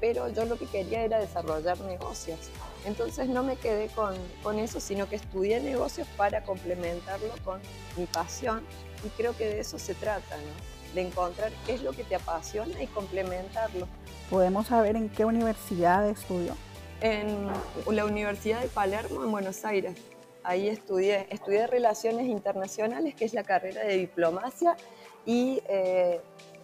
Pero 0.00 0.28
yo 0.28 0.44
lo 0.44 0.58
que 0.58 0.66
quería 0.66 1.02
era 1.02 1.20
desarrollar 1.20 1.80
negocios. 1.80 2.38
Entonces 2.84 3.28
no 3.28 3.42
me 3.44 3.56
quedé 3.56 3.86
con, 3.88 4.14
con 4.42 4.58
eso, 4.58 4.80
sino 4.80 5.08
que 5.08 5.16
estudié 5.16 5.60
negocios 5.60 6.08
para 6.16 6.42
complementarlo 6.42 7.32
con 7.44 7.60
mi 7.96 8.06
pasión 8.06 8.62
y 9.04 9.08
creo 9.10 9.36
que 9.36 9.46
de 9.46 9.60
eso 9.60 9.78
se 9.78 9.94
trata, 9.94 10.36
¿no? 10.36 10.81
De 10.94 11.02
encontrar 11.02 11.52
qué 11.66 11.74
es 11.74 11.82
lo 11.82 11.92
que 11.92 12.04
te 12.04 12.14
apasiona 12.14 12.82
y 12.82 12.86
complementarlo. 12.88 13.86
¿Podemos 14.30 14.68
saber 14.68 14.96
en 14.96 15.08
qué 15.08 15.24
universidad 15.24 16.08
estudió? 16.08 16.54
En 17.00 17.48
la 17.90 18.04
Universidad 18.04 18.60
de 18.60 18.68
Palermo, 18.68 19.24
en 19.24 19.30
Buenos 19.30 19.64
Aires. 19.64 19.96
Ahí 20.44 20.68
estudié, 20.68 21.26
estudié 21.30 21.66
Relaciones 21.66 22.26
Internacionales, 22.26 23.14
que 23.14 23.24
es 23.24 23.34
la 23.34 23.44
carrera 23.44 23.82
de 23.82 23.96
diplomacia, 23.96 24.76
y 25.24 25.62
eh, 25.68 26.20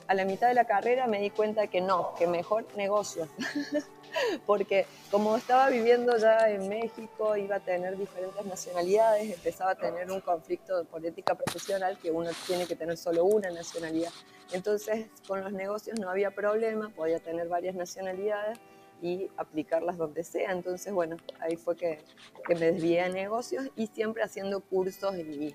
a 0.06 0.14
la 0.14 0.24
mitad 0.24 0.48
de 0.48 0.54
la 0.54 0.64
carrera 0.64 1.06
me 1.06 1.20
di 1.20 1.30
cuenta 1.30 1.66
que 1.66 1.80
no, 1.80 2.14
que 2.18 2.26
mejor 2.26 2.66
negocios. 2.76 3.28
porque 4.46 4.86
como 5.10 5.36
estaba 5.36 5.68
viviendo 5.68 6.16
ya 6.16 6.50
en 6.50 6.68
México, 6.68 7.36
iba 7.36 7.56
a 7.56 7.60
tener 7.60 7.96
diferentes 7.96 8.44
nacionalidades, 8.44 9.32
empezaba 9.34 9.72
a 9.72 9.74
tener 9.74 10.10
un 10.10 10.20
conflicto 10.20 10.76
de 10.78 10.84
política 10.84 11.34
profesional 11.34 11.98
que 11.98 12.10
uno 12.10 12.30
tiene 12.46 12.66
que 12.66 12.76
tener 12.76 12.96
solo 12.96 13.24
una 13.24 13.50
nacionalidad. 13.50 14.10
Entonces, 14.52 15.06
con 15.26 15.42
los 15.42 15.52
negocios 15.52 15.98
no 15.98 16.10
había 16.10 16.30
problema, 16.30 16.90
podía 16.90 17.20
tener 17.20 17.48
varias 17.48 17.74
nacionalidades 17.74 18.58
y 19.02 19.30
aplicarlas 19.36 19.96
donde 19.96 20.24
sea. 20.24 20.52
Entonces, 20.52 20.92
bueno, 20.92 21.16
ahí 21.40 21.56
fue 21.56 21.76
que, 21.76 21.98
que 22.46 22.54
me 22.54 22.72
desvié 22.72 23.02
a 23.02 23.08
negocios 23.08 23.68
y 23.76 23.86
siempre 23.88 24.22
haciendo 24.22 24.60
cursos 24.60 25.16
y, 25.16 25.54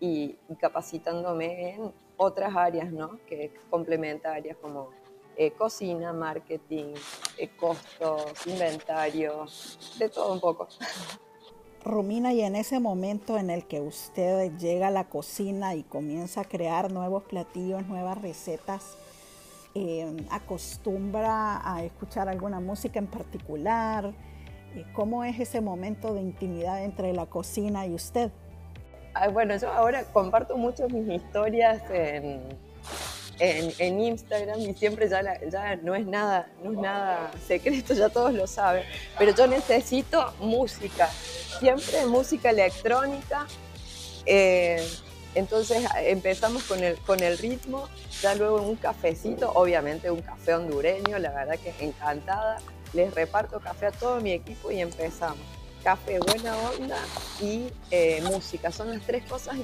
y, 0.00 0.36
capacitándome 0.60 1.74
en 1.74 1.92
otras 2.16 2.54
áreas, 2.54 2.92
¿no? 2.92 3.18
Que 3.26 3.52
complementarias 3.70 4.56
como 4.58 4.90
eh, 5.36 5.52
cocina, 5.52 6.12
marketing, 6.12 6.94
eh, 7.38 7.50
costos, 7.56 8.46
inventario, 8.46 9.46
de 9.98 10.08
todo 10.08 10.32
un 10.32 10.40
poco. 10.40 10.68
Romina, 11.84 12.32
y 12.32 12.40
en 12.40 12.56
ese 12.56 12.80
momento 12.80 13.36
en 13.36 13.50
el 13.50 13.66
que 13.66 13.80
usted 13.80 14.56
llega 14.56 14.86
a 14.86 14.90
la 14.90 15.04
cocina 15.08 15.74
y 15.74 15.82
comienza 15.82 16.40
a 16.40 16.44
crear 16.44 16.90
nuevos 16.90 17.24
platillos, 17.24 17.86
nuevas 17.86 18.20
recetas, 18.22 18.96
eh, 19.74 20.16
¿acostumbra 20.30 21.60
a 21.62 21.84
escuchar 21.84 22.28
alguna 22.30 22.60
música 22.60 22.98
en 22.98 23.06
particular? 23.06 24.14
¿Cómo 24.94 25.24
es 25.24 25.38
ese 25.38 25.60
momento 25.60 26.14
de 26.14 26.22
intimidad 26.22 26.82
entre 26.82 27.12
la 27.12 27.26
cocina 27.26 27.86
y 27.86 27.92
usted? 27.92 28.30
bueno, 29.32 29.56
yo 29.56 29.70
ahora 29.70 30.04
comparto 30.12 30.56
mucho 30.56 30.88
mis 30.88 31.08
historias 31.08 31.82
en, 31.90 32.40
en, 33.38 34.00
Instagram 34.00 34.60
y 34.60 34.74
siempre 34.74 35.08
ya, 35.08 35.22
ya 35.48 35.76
no, 35.76 35.94
es 35.94 36.06
nada, 36.06 36.48
no 36.62 36.72
es 36.72 36.78
nada 36.78 37.30
secreto, 37.46 37.94
ya 37.94 38.08
todos 38.08 38.32
lo 38.32 38.46
saben, 38.46 38.84
pero 39.18 39.34
yo 39.34 39.46
necesito 39.46 40.32
música, 40.40 41.08
siempre 41.58 42.06
música 42.06 42.50
electrónica. 42.50 43.46
Eh, 44.26 44.86
entonces 45.34 45.84
empezamos 45.96 46.62
con 46.62 46.82
el, 46.84 46.96
con 46.98 47.20
el 47.20 47.36
ritmo, 47.38 47.88
ya 48.22 48.34
luego 48.36 48.62
un 48.62 48.76
cafecito, 48.76 49.50
obviamente 49.54 50.10
un 50.10 50.22
café 50.22 50.54
hondureño, 50.54 51.18
la 51.18 51.30
verdad 51.30 51.58
que 51.58 51.74
encantada. 51.84 52.58
Les 52.92 53.12
reparto 53.12 53.58
café 53.58 53.86
a 53.86 53.90
todo 53.90 54.20
mi 54.20 54.30
equipo 54.30 54.70
y 54.70 54.80
empezamos. 54.80 55.40
Café, 55.82 56.20
buena 56.20 56.56
onda 56.56 56.96
y 57.42 57.66
eh, 57.90 58.22
música. 58.22 58.70
Son 58.70 58.88
las 58.88 59.02
tres 59.04 59.24
cosas 59.24 59.56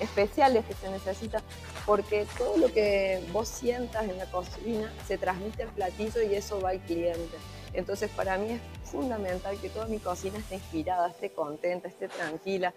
especiales 0.00 0.64
que 0.66 0.74
se 0.74 0.90
necesitan 0.90 1.42
porque 1.86 2.26
todo 2.38 2.56
lo 2.58 2.72
que 2.72 3.22
vos 3.32 3.48
sientas 3.48 4.04
en 4.04 4.18
la 4.18 4.26
cocina 4.26 4.92
se 5.06 5.18
transmite 5.18 5.64
al 5.64 5.70
platillo 5.70 6.22
y 6.22 6.34
eso 6.34 6.60
va 6.60 6.70
al 6.70 6.80
cliente. 6.80 7.36
Entonces 7.72 8.10
para 8.10 8.36
mí 8.38 8.52
es 8.52 8.60
fundamental 8.90 9.58
que 9.58 9.70
toda 9.70 9.86
mi 9.86 9.98
cocina 9.98 10.38
esté 10.38 10.56
inspirada, 10.56 11.08
esté 11.08 11.30
contenta, 11.30 11.88
esté 11.88 12.08
tranquila. 12.08 12.74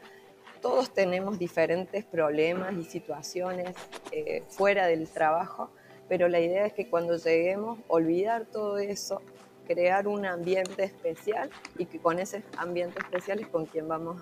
Todos 0.62 0.94
tenemos 0.94 1.38
diferentes 1.38 2.06
problemas 2.06 2.74
y 2.74 2.86
situaciones 2.86 3.76
eh, 4.12 4.44
fuera 4.48 4.88
del 4.88 5.08
trabajo, 5.08 5.70
pero 6.08 6.28
la 6.28 6.40
idea 6.40 6.66
es 6.66 6.74
que 6.74 6.90
cuando 6.90 7.18
lleguemos, 7.18 7.78
olvidar 7.88 8.46
todo 8.46 8.78
eso, 8.78 9.22
crear 9.68 10.08
un 10.08 10.26
ambiente 10.26 10.84
especial 10.84 11.50
y 11.78 11.86
que 11.86 12.00
con 12.00 12.20
ese 12.20 12.44
ambiente 12.58 13.00
especial 13.00 13.40
es 13.40 13.48
con 13.48 13.66
quien 13.66 13.88
vamos 13.88 14.22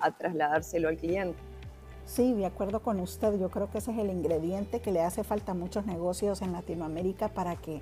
a 0.00 0.10
trasladárselo 0.16 0.88
al 0.88 0.96
cliente. 0.96 1.38
Sí, 2.06 2.34
de 2.34 2.46
acuerdo 2.46 2.80
con 2.80 3.00
usted, 3.00 3.38
yo 3.40 3.50
creo 3.50 3.70
que 3.70 3.78
ese 3.78 3.90
es 3.90 3.98
el 3.98 4.10
ingrediente 4.10 4.80
que 4.80 4.92
le 4.92 5.02
hace 5.02 5.24
falta 5.24 5.52
a 5.52 5.54
muchos 5.54 5.86
negocios 5.86 6.42
en 6.42 6.52
Latinoamérica 6.52 7.28
para 7.28 7.56
que 7.56 7.80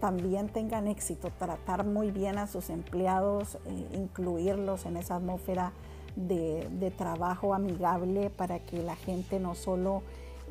también 0.00 0.48
tengan 0.48 0.86
éxito, 0.86 1.30
tratar 1.38 1.86
muy 1.86 2.10
bien 2.10 2.36
a 2.36 2.46
sus 2.46 2.68
empleados, 2.68 3.56
eh, 3.64 3.88
incluirlos 3.94 4.84
en 4.84 4.98
esa 4.98 5.16
atmósfera 5.16 5.72
de, 6.14 6.68
de, 6.72 6.90
trabajo 6.90 7.54
amigable 7.54 8.28
para 8.28 8.58
que 8.58 8.82
la 8.82 8.96
gente 8.96 9.40
no 9.40 9.54
solo 9.54 10.02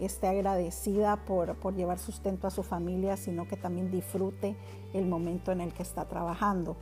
esté 0.02 0.28
agradecida 0.28 1.18
por, 1.18 1.56
por 1.56 1.76
llevar 1.76 2.00
sustento 2.00 2.48
a 2.48 2.52
su 2.52 2.64
familia, 2.64 3.16
sino 3.16 3.48
que 3.48 3.58
también 3.58 3.92
disfrute 3.92 4.56
el 4.94 5.06
momento 5.06 5.52
en 5.52 5.62
el 5.62 5.72
que 5.72 5.84
está 5.84 6.06
trabajando. 6.06 6.76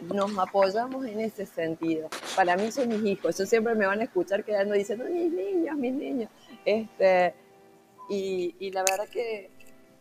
nos 0.00 0.38
apoyamos 0.38 1.06
en 1.06 1.20
ese 1.20 1.46
sentido. 1.46 2.08
Para 2.36 2.56
mí 2.56 2.70
son 2.70 2.88
mis 2.88 3.04
hijos, 3.04 3.34
ellos 3.34 3.48
siempre 3.48 3.74
me 3.74 3.86
van 3.86 4.00
a 4.00 4.04
escuchar 4.04 4.44
quedando 4.44 4.74
diciendo, 4.74 5.06
mis 5.06 5.32
niños, 5.32 5.76
mis 5.76 5.92
niños. 5.92 6.30
Este, 6.64 7.34
y, 8.10 8.54
y 8.60 8.70
la 8.70 8.84
verdad 8.88 9.08
que 9.08 9.50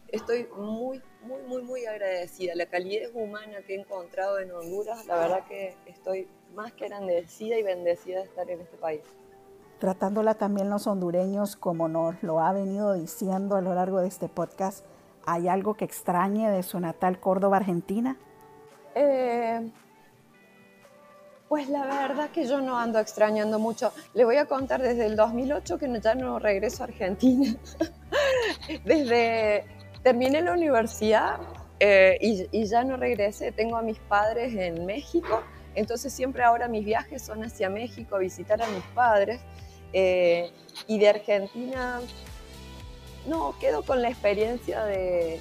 estoy 0.09 0.47
muy, 0.55 1.01
muy, 1.25 1.41
muy, 1.43 1.61
muy 1.63 1.85
agradecida. 1.85 2.53
La 2.55 2.65
calidez 2.65 3.11
humana 3.13 3.57
que 3.65 3.75
he 3.75 3.79
encontrado 3.79 4.39
en 4.39 4.51
Honduras, 4.51 5.05
la 5.05 5.17
verdad 5.17 5.45
que 5.47 5.75
estoy 5.85 6.27
más 6.55 6.71
que 6.73 6.85
agradecida 6.85 7.57
y 7.57 7.63
bendecida 7.63 8.19
de 8.19 8.25
estar 8.25 8.49
en 8.49 8.61
este 8.61 8.77
país. 8.77 9.01
Tratándola 9.79 10.35
también 10.35 10.69
los 10.69 10.87
hondureños, 10.87 11.55
como 11.55 11.87
nos 11.87 12.21
lo 12.23 12.39
ha 12.39 12.53
venido 12.53 12.93
diciendo 12.93 13.55
a 13.55 13.61
lo 13.61 13.73
largo 13.75 13.99
de 13.99 14.07
este 14.07 14.29
podcast, 14.29 14.85
¿hay 15.25 15.47
algo 15.47 15.73
que 15.73 15.85
extrañe 15.85 16.49
de 16.49 16.63
su 16.63 16.79
natal 16.79 17.19
Córdoba, 17.19 17.57
Argentina? 17.57 18.17
Eh, 18.95 19.69
Pues 21.49 21.69
la 21.69 21.85
verdad 21.85 22.29
que 22.31 22.47
yo 22.47 22.59
no 22.59 22.77
ando 22.77 22.99
extrañando 22.99 23.59
mucho. 23.59 23.91
Le 24.13 24.25
voy 24.25 24.37
a 24.37 24.45
contar 24.45 24.81
desde 24.81 25.05
el 25.05 25.15
2008 25.15 25.77
que 25.77 26.01
ya 26.01 26.15
no 26.15 26.39
regreso 26.39 26.83
a 26.83 26.87
Argentina. 26.87 27.55
desde 28.85 29.65
terminé 30.05 30.39
la 30.43 30.53
universidad 30.53 31.39
eh, 31.79 32.19
y, 32.21 32.65
ya 32.67 32.83
no 32.83 32.95
regresé. 32.95 33.51
Tengo 33.51 33.75
a 33.75 33.81
mis 33.81 33.97
padres 33.97 34.53
en 34.53 34.85
México, 34.85 35.41
entonces 35.73 36.13
siempre 36.13 36.43
ahora 36.43 36.67
mis 36.67 36.85
viajes 36.85 37.23
son 37.23 37.43
hacia 37.43 37.71
México 37.71 38.15
a 38.15 38.19
visitar 38.19 38.61
a 38.61 38.67
mis 38.67 38.83
padres. 38.93 39.41
Eh, 39.93 40.51
y 40.85 40.99
de 40.99 41.09
Argentina, 41.09 42.01
no, 43.25 43.57
quedo 43.59 43.81
con 43.81 44.03
la 44.03 44.09
experiencia 44.09 44.85
de, 44.85 45.39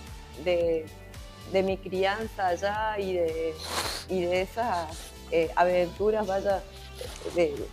mi 1.53 1.77
crianza 1.77 2.47
allá 2.47 2.99
y 2.99 3.13
de, 3.13 4.41
esas 4.41 4.89
eh, 5.31 5.51
aventuras, 5.57 6.27
vaya, 6.27 6.63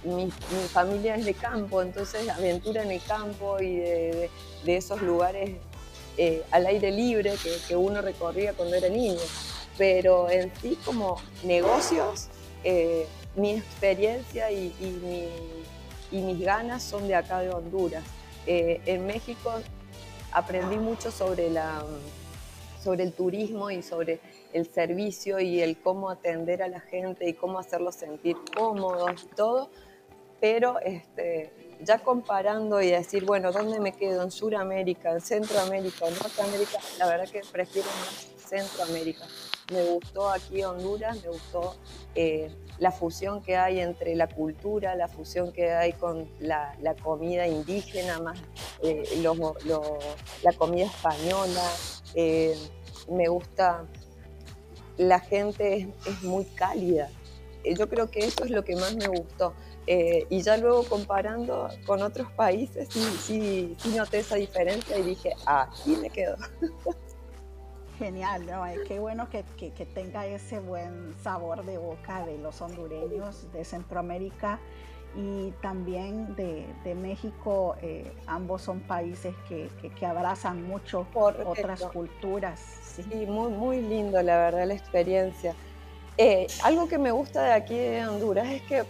mi, 0.03 0.29
familia 0.73 1.15
es 1.15 1.23
de 1.23 1.35
campo, 1.35 1.81
entonces 1.81 2.27
aventura 2.27 2.83
en 2.83 2.91
el 2.91 3.01
campo 3.01 3.61
y 3.61 3.77
de, 3.77 4.29
esos 4.65 5.01
lugares 5.01 5.51
eh, 6.17 6.43
al 6.51 6.65
aire 6.67 6.91
libre 6.91 7.33
que, 7.67 7.75
uno 7.75 8.01
recorría 8.01 8.53
cuando 8.53 8.75
era 8.75 8.89
niño. 8.89 9.19
Pero 9.77 10.29
en 10.29 10.51
sí 10.61 10.77
como 10.85 11.17
negocios, 11.43 12.27
eh, 12.63 13.07
mi 13.35 13.51
experiencia 13.51 14.51
y, 14.51 14.73
mis 16.11 16.39
ganas 16.41 16.83
son 16.83 17.07
de 17.07 17.15
acá 17.15 17.39
de 17.39 17.49
Honduras. 17.49 18.03
en 18.45 19.05
México 19.05 19.53
aprendí 20.33 20.77
mucho 20.77 21.09
sobre 21.09 21.49
la 21.49 21.85
sobre 22.83 23.03
el 23.03 23.13
turismo 23.13 23.69
y 23.69 23.81
sobre 23.83 24.19
el 24.53 24.65
servicio 24.65 25.39
y 25.39 25.61
el 25.61 25.77
cómo 25.77 26.09
atender 26.09 26.63
a 26.63 26.67
la 26.67 26.79
gente 26.79 27.29
y 27.29 27.33
cómo 27.33 27.59
hacerlos 27.59 27.95
sentir 27.95 28.35
cómodos 28.55 29.23
y 29.23 29.35
todo, 29.35 29.69
pero 30.39 30.79
este, 30.79 31.51
ya 31.83 31.99
comparando 31.99 32.81
y 32.81 32.91
decir, 32.91 33.25
bueno, 33.25 33.51
¿dónde 33.51 33.79
me 33.79 33.93
quedo? 33.93 34.23
¿En 34.23 34.31
Sudamérica, 34.31 35.11
en 35.11 35.21
Centroamérica, 35.21 36.07
en 36.07 36.13
Norteamérica? 36.13 36.79
La 36.99 37.07
verdad 37.07 37.27
que 37.29 37.41
prefiero 37.51 37.87
más 37.89 38.27
Centroamérica. 38.47 39.25
Me 39.71 39.83
gustó 39.83 40.29
aquí 40.29 40.63
Honduras, 40.63 41.17
me 41.23 41.29
gustó 41.29 41.75
eh, 42.15 42.51
la 42.79 42.91
fusión 42.91 43.41
que 43.41 43.55
hay 43.55 43.79
entre 43.79 44.15
la 44.15 44.27
cultura, 44.27 44.95
la 44.95 45.07
fusión 45.07 45.53
que 45.53 45.71
hay 45.71 45.93
con 45.93 46.27
la, 46.39 46.75
comida 47.01 47.47
indígena, 47.47 48.19
más 48.19 48.39
eh, 48.83 49.03
la 50.43 50.53
comida 50.53 50.85
española. 50.85 51.63
Eh, 52.15 52.57
me 53.09 53.27
gusta 53.29 53.85
la 54.97 55.19
gente 55.19 55.89
es, 56.05 56.23
muy 56.23 56.45
cálida. 56.45 57.09
Yo 57.63 57.87
creo 57.87 58.09
que 58.09 58.19
eso 58.19 58.43
es 58.43 58.51
lo 58.51 58.63
que 58.63 58.75
más 58.75 58.95
me 58.95 59.07
gustó. 59.07 59.53
Eh, 59.93 60.25
y 60.29 60.41
ya 60.41 60.55
luego 60.55 60.85
comparando 60.85 61.67
con 61.85 62.01
otros 62.01 62.31
países, 62.31 62.87
sí, 62.89 63.01
sí, 63.01 63.75
sí 63.77 63.89
noté 63.89 64.19
esa 64.19 64.35
diferencia 64.35 64.97
y 64.97 65.01
dije, 65.01 65.33
ah, 65.45 65.67
aquí 65.69 65.97
me 65.97 66.09
quedo. 66.09 66.37
Genial, 67.99 68.45
¿no? 68.45 68.63
qué 68.87 68.99
bueno 68.99 69.29
que, 69.29 69.43
que, 69.57 69.85
tenga 69.85 70.25
ese 70.25 70.61
buen 70.61 71.13
sabor 71.21 71.65
de 71.65 71.77
boca 71.77 72.25
de 72.25 72.37
los 72.37 72.61
hondureños 72.61 73.51
de 73.51 73.65
Centroamérica 73.65 74.61
y 75.13 75.51
también 75.61 76.37
de, 76.37 76.65
de 76.85 76.95
México. 76.95 77.75
Eh, 77.81 78.13
ambos 78.27 78.61
son 78.61 78.79
países 78.79 79.35
que, 79.49 79.69
que 79.99 80.05
abrazan 80.05 80.63
mucho 80.63 81.05
otras 81.13 81.83
culturas 81.83 82.61
Sí, 82.95 83.25
muy, 83.25 83.51
muy 83.51 83.81
lindo, 83.81 84.21
la 84.21 84.37
verdad, 84.37 84.65
la 84.65 84.73
experiencia. 84.73 85.53
Eh, 86.17 86.47
algo 86.63 86.87
que 86.87 86.97
me 86.97 87.11
gusta 87.11 87.43
de 87.43 87.51
aquí 87.51 87.77
de 87.77 88.07
Honduras 88.07 88.47
es 88.47 88.61
que 88.61 88.83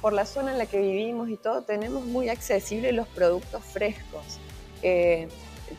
por 0.00 0.12
la 0.12 0.26
zona 0.26 0.52
en 0.52 0.58
la 0.58 0.66
que 0.66 0.80
vivimos 0.80 1.28
y 1.28 1.36
todo, 1.36 1.62
tenemos 1.62 2.04
muy 2.04 2.28
accesibles 2.28 2.94
los 2.94 3.08
productos 3.08 3.62
frescos. 3.64 4.38
Eh, 4.82 5.28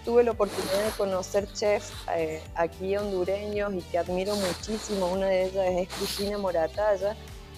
tuve 0.06 0.24
la 0.24 0.32
oportunidad 0.32 0.84
de 0.86 0.92
conocer 0.98 1.52
chefs 1.54 1.92
eh, 2.16 2.42
aquí 2.56 2.96
hondureños 2.96 3.74
y 3.74 3.82
que 3.82 3.98
admiro 3.98 4.36
muchísimo. 4.36 5.08
Una 5.08 5.28
de 5.28 5.46
ellas 5.46 5.66
es 5.78 5.90
Cristina 5.90 6.38
Moratalla 6.38 7.16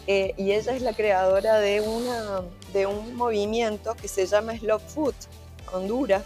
y 0.08 0.52
ella 0.52 0.74
es 0.74 0.82
la 0.82 0.94
creadora 0.94 1.60
de, 1.60 1.80
una, 1.80 2.42
de 2.74 2.86
un 2.86 3.16
movimiento 3.16 3.96
que 3.96 4.08
se 4.08 4.26
llama 4.26 4.58
Slow 4.58 4.80
Food 4.80 5.16
Honduras. 5.72 6.24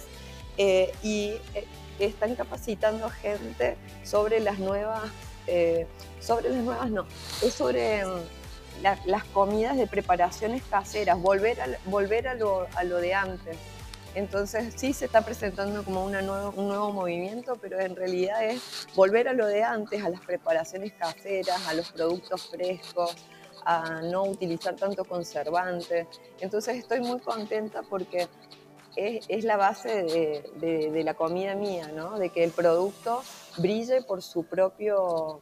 y 0.57 1.33
están 1.99 2.35
capacitando 2.35 3.09
gente 3.09 3.77
sobre 4.03 4.39
las 4.39 4.59
nuevas, 4.59 5.03
eh, 5.47 5.87
sobre 6.19 6.49
las 6.49 6.63
nuevas 6.63 6.89
no, 6.89 7.05
es 7.43 7.53
sobre 7.53 8.03
las 8.81 9.23
comidas 9.25 9.77
de 9.77 9.87
preparaciones 9.87 10.63
caseras, 10.63 11.19
volver, 11.21 11.59
a, 11.61 11.67
volver 11.85 12.27
a 12.27 12.33
lo 12.35 12.97
de 12.97 13.13
antes. 13.13 13.57
Entonces 14.15 14.73
sí 14.77 14.93
se 14.93 15.05
está 15.05 15.21
presentando 15.25 15.83
como 15.83 16.05
una 16.05 16.21
nuevo, 16.21 16.53
un 16.55 16.69
nuevo 16.69 16.93
movimiento, 16.93 17.57
pero 17.61 17.79
en 17.81 17.97
realidad 17.97 18.45
es 18.45 18.87
volver 18.95 19.27
a 19.27 19.33
lo 19.33 19.45
de 19.45 19.63
antes, 19.63 20.03
a 20.03 20.09
las 20.09 20.21
preparaciones 20.21 20.93
caseras, 20.93 21.67
a 21.67 21.73
los 21.73 21.91
productos 21.91 22.49
frescos, 22.49 23.13
a 23.65 24.01
no 24.03 24.23
utilizar 24.23 24.75
tanto 24.77 25.03
conservante. 25.03 26.07
Entonces 26.39 26.77
estoy 26.77 27.01
muy 27.01 27.19
contenta 27.19 27.81
porque 27.83 28.29
es, 28.95 29.43
la 29.43 29.57
base 29.57 30.03
de, 30.03 31.03
la 31.03 31.13
comida 31.13 31.53
mía, 31.55 31.91
¿no? 31.93 32.17
De 32.17 32.29
que 32.29 32.45
el 32.45 32.51
producto 32.51 33.21
brille 33.57 34.01
por 34.01 34.21
su 34.21 34.45
propio... 34.45 35.41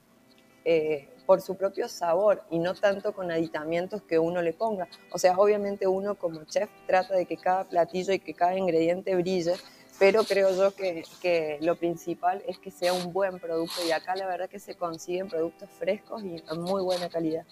Eh, 0.66 1.10
por 1.26 1.42
su 1.42 1.56
propio 1.56 1.88
sabor 1.88 2.44
y 2.50 2.60
no 2.60 2.74
tanto 2.74 3.14
con 3.14 3.32
aditamientos 3.32 4.02
que 4.02 4.20
uno 4.20 4.42
le 4.42 4.54
ponga. 4.54 4.88
O 5.12 5.18
sea, 5.18 5.38
obviamente 5.38 5.88
uno 5.88 6.16
como 6.16 6.44
chef 6.46 6.70
trata 6.88 7.16
de 7.16 7.26
que 7.26 7.38
cada 7.38 7.64
platillo 7.66 8.14
y 8.14 8.20
que 8.20 8.34
cada 8.34 8.58
ingrediente 8.58 9.16
brille, 9.16 9.54
pero 10.00 10.24
creo 10.24 10.56
yo 10.56 10.76
que, 10.76 11.04
que, 11.22 11.58
lo 11.62 11.76
principal 11.76 12.44
es 12.48 12.58
que 12.58 12.72
sea 12.72 12.94
un 12.94 13.14
buen 13.14 13.40
producto 13.40 13.76
y 13.88 13.92
acá 13.92 14.16
la 14.16 14.28
verdad 14.28 14.50
que 14.50 14.60
se 14.60 14.76
consiguen 14.76 15.28
productos 15.30 15.70
frescos 15.70 16.24
y 16.24 16.42
de 16.42 16.56
muy 16.56 16.82
buena 16.82 17.10
calidad. 17.10 17.46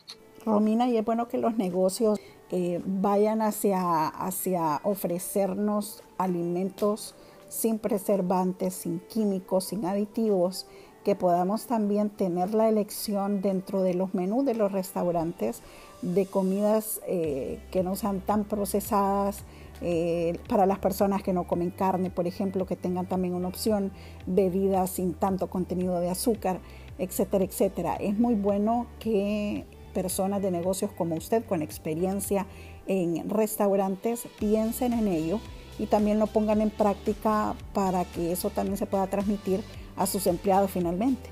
Romina, 0.46 0.90
y 0.90 0.98
es 0.98 1.06
bueno 1.06 1.28
que 1.28 1.38
los 1.38 1.56
negocios 1.56 2.20
eh, 2.50 2.82
vayan 2.84 3.42
hacia, 3.42 4.08
hacia 4.08 4.82
ofrecernos 4.84 6.04
alimentos 6.18 7.16
sin 7.48 7.80
preservantes, 7.80 8.74
sin 8.74 9.00
químicos, 9.02 9.66
sin 9.66 9.86
aditivos, 9.86 10.68
que 11.04 11.16
podamos 11.16 11.66
también 11.66 12.10
tener 12.10 12.54
la 12.54 12.70
elección 12.70 13.42
dentro 13.42 13.82
de 13.82 13.94
los 13.94 14.14
menús 14.14 14.46
de 14.46 14.54
los 14.54 14.72
restaurantes 14.72 15.62
de 16.02 16.26
comidas 16.26 17.02
eh, 17.08 17.60
que 17.72 17.84
no 17.84 17.96
sean 17.96 18.22
tan 18.22 18.44
procesadas, 18.44 19.44
eh, 19.84 20.38
para 20.48 20.68
las 20.68 20.78
personas 20.78 21.24
que 21.24 21.34
no 21.34 21.46
comen 21.48 21.72
carne, 21.72 22.12
por 22.12 22.28
ejemplo, 22.28 22.68
que 22.68 22.76
tengan 22.76 23.08
también 23.08 23.34
una 23.34 23.48
opción, 23.48 23.92
bebidas 24.28 24.92
sin 24.92 25.16
tanto 25.16 25.50
contenido 25.50 26.00
de 26.00 26.10
azúcar, 26.10 26.60
etcétera, 27.00 27.44
etcétera. 27.44 27.96
Es 27.96 28.18
muy 28.18 28.36
bueno 28.36 28.86
que 29.00 29.66
personas 29.96 30.42
de 30.44 30.52
negocios 30.52 30.92
como 30.92 31.16
usted 31.16 31.44
con 31.46 31.64
experiencia 31.64 32.46
en 32.86 33.28
restaurantes 33.28 34.28
piensen 34.40 34.94
en 34.94 35.08
ello 35.08 35.40
y 35.82 35.88
también 35.88 36.20
lo 36.20 36.28
pongan 36.28 36.62
en 36.62 36.70
práctica 36.70 37.56
para 37.74 38.06
que 38.06 38.32
eso 38.32 38.52
también 38.52 38.78
se 38.78 38.86
pueda 38.86 39.08
transmitir 39.08 39.64
a 39.98 40.06
sus 40.06 40.28
empleados 40.28 40.70
finalmente. 40.70 41.28